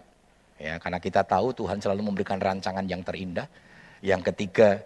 Ya, 0.62 0.78
karena 0.78 1.02
kita 1.02 1.26
tahu 1.26 1.58
Tuhan 1.58 1.82
selalu 1.82 2.14
memberikan 2.14 2.38
rancangan 2.38 2.86
yang 2.86 3.02
terindah. 3.02 3.50
Yang 4.06 4.30
ketiga, 4.30 4.78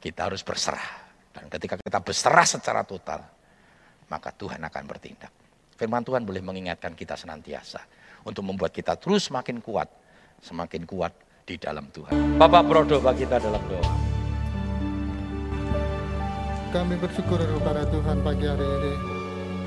kita 0.00 0.24
harus 0.24 0.40
berserah. 0.40 1.04
Dan 1.36 1.52
ketika 1.52 1.76
kita 1.76 2.00
berserah 2.00 2.48
secara 2.48 2.80
total, 2.88 3.20
maka 4.08 4.32
Tuhan 4.32 4.56
akan 4.64 4.84
bertindak. 4.88 5.28
Firman 5.76 6.00
Tuhan 6.00 6.24
boleh 6.24 6.40
mengingatkan 6.40 6.96
kita 6.96 7.12
senantiasa 7.14 7.84
untuk 8.24 8.40
membuat 8.40 8.72
kita 8.72 8.96
terus 8.96 9.28
semakin 9.28 9.60
kuat, 9.60 9.92
semakin 10.40 10.88
kuat 10.88 11.12
di 11.44 11.60
dalam 11.60 11.92
Tuhan. 11.92 12.40
Bapak 12.40 12.64
berdoa 12.64 13.12
kita 13.12 13.36
dalam 13.36 13.60
doa. 13.68 13.92
Kami 16.72 16.96
bersyukur 16.96 17.40
kepada 17.40 17.84
Tuhan 17.84 18.16
pagi 18.24 18.44
hari 18.48 18.64
ini. 18.64 18.94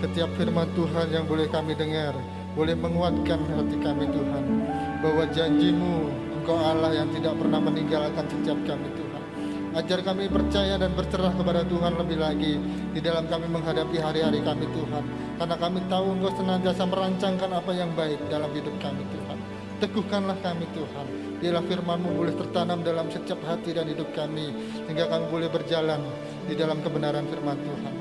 Setiap 0.02 0.30
firman 0.38 0.70
Tuhan 0.74 1.08
yang 1.14 1.26
boleh 1.30 1.46
kami 1.54 1.78
dengar, 1.78 2.18
boleh 2.58 2.74
menguatkan 2.74 3.40
hati 3.46 3.78
kami 3.80 4.10
Tuhan 4.10 4.71
bahwa 5.02 5.26
janjimu 5.34 6.14
Engkau 6.42 6.58
Allah 6.58 6.94
yang 6.94 7.10
tidak 7.14 7.38
pernah 7.38 7.62
meninggalkan 7.62 8.26
setiap 8.26 8.58
kami 8.66 8.90
Tuhan. 8.98 9.24
Ajar 9.72 10.00
kami 10.02 10.26
percaya 10.26 10.76
dan 10.78 10.92
berserah 10.98 11.34
kepada 11.38 11.62
Tuhan 11.66 11.94
lebih 12.02 12.18
lagi 12.18 12.58
di 12.92 13.00
dalam 13.02 13.30
kami 13.30 13.46
menghadapi 13.50 13.98
hari-hari 14.02 14.42
kami 14.42 14.66
Tuhan. 14.74 15.04
Karena 15.38 15.56
kami 15.58 15.80
tahu 15.86 16.06
Engkau 16.18 16.32
senantiasa 16.38 16.84
merancangkan 16.90 17.50
apa 17.50 17.72
yang 17.78 17.94
baik 17.94 18.20
dalam 18.30 18.50
hidup 18.58 18.74
kami 18.82 19.06
Tuhan. 19.10 19.38
Teguhkanlah 19.82 20.38
kami 20.42 20.66
Tuhan. 20.78 21.06
Biarlah 21.42 21.66
firmanmu 21.66 22.10
boleh 22.14 22.34
tertanam 22.38 22.86
dalam 22.86 23.10
setiap 23.10 23.42
hati 23.50 23.74
dan 23.74 23.90
hidup 23.90 24.14
kami 24.14 24.54
sehingga 24.86 25.10
kami 25.10 25.26
boleh 25.30 25.50
berjalan 25.50 26.02
di 26.46 26.54
dalam 26.54 26.82
kebenaran 26.86 27.26
firman 27.26 27.58
Tuhan. 27.58 27.94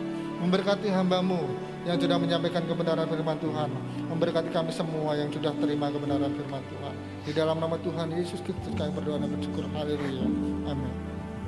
Memberkati 0.45 0.89
hambamu 0.93 1.45
yang 1.89 1.97
sudah 1.97 2.17
menyampaikan 2.21 2.63
kebenaran 2.69 3.09
firman 3.09 3.37
Tuhan. 3.41 3.71
Memberkati 4.13 4.51
kami 4.53 4.71
semua 4.75 5.17
yang 5.17 5.33
sudah 5.33 5.53
terima 5.57 5.89
kebenaran 5.89 6.33
firman 6.37 6.63
Tuhan. 6.69 6.95
Di 7.25 7.33
dalam 7.33 7.57
nama 7.57 7.77
Tuhan 7.81 8.13
Yesus 8.13 8.45
Kristus 8.45 8.73
kami 8.77 8.93
berdoa 8.93 9.21
dan 9.21 9.33
bersyukur. 9.33 9.65
Haleluya. 9.73 10.27
Amin. 10.69 11.10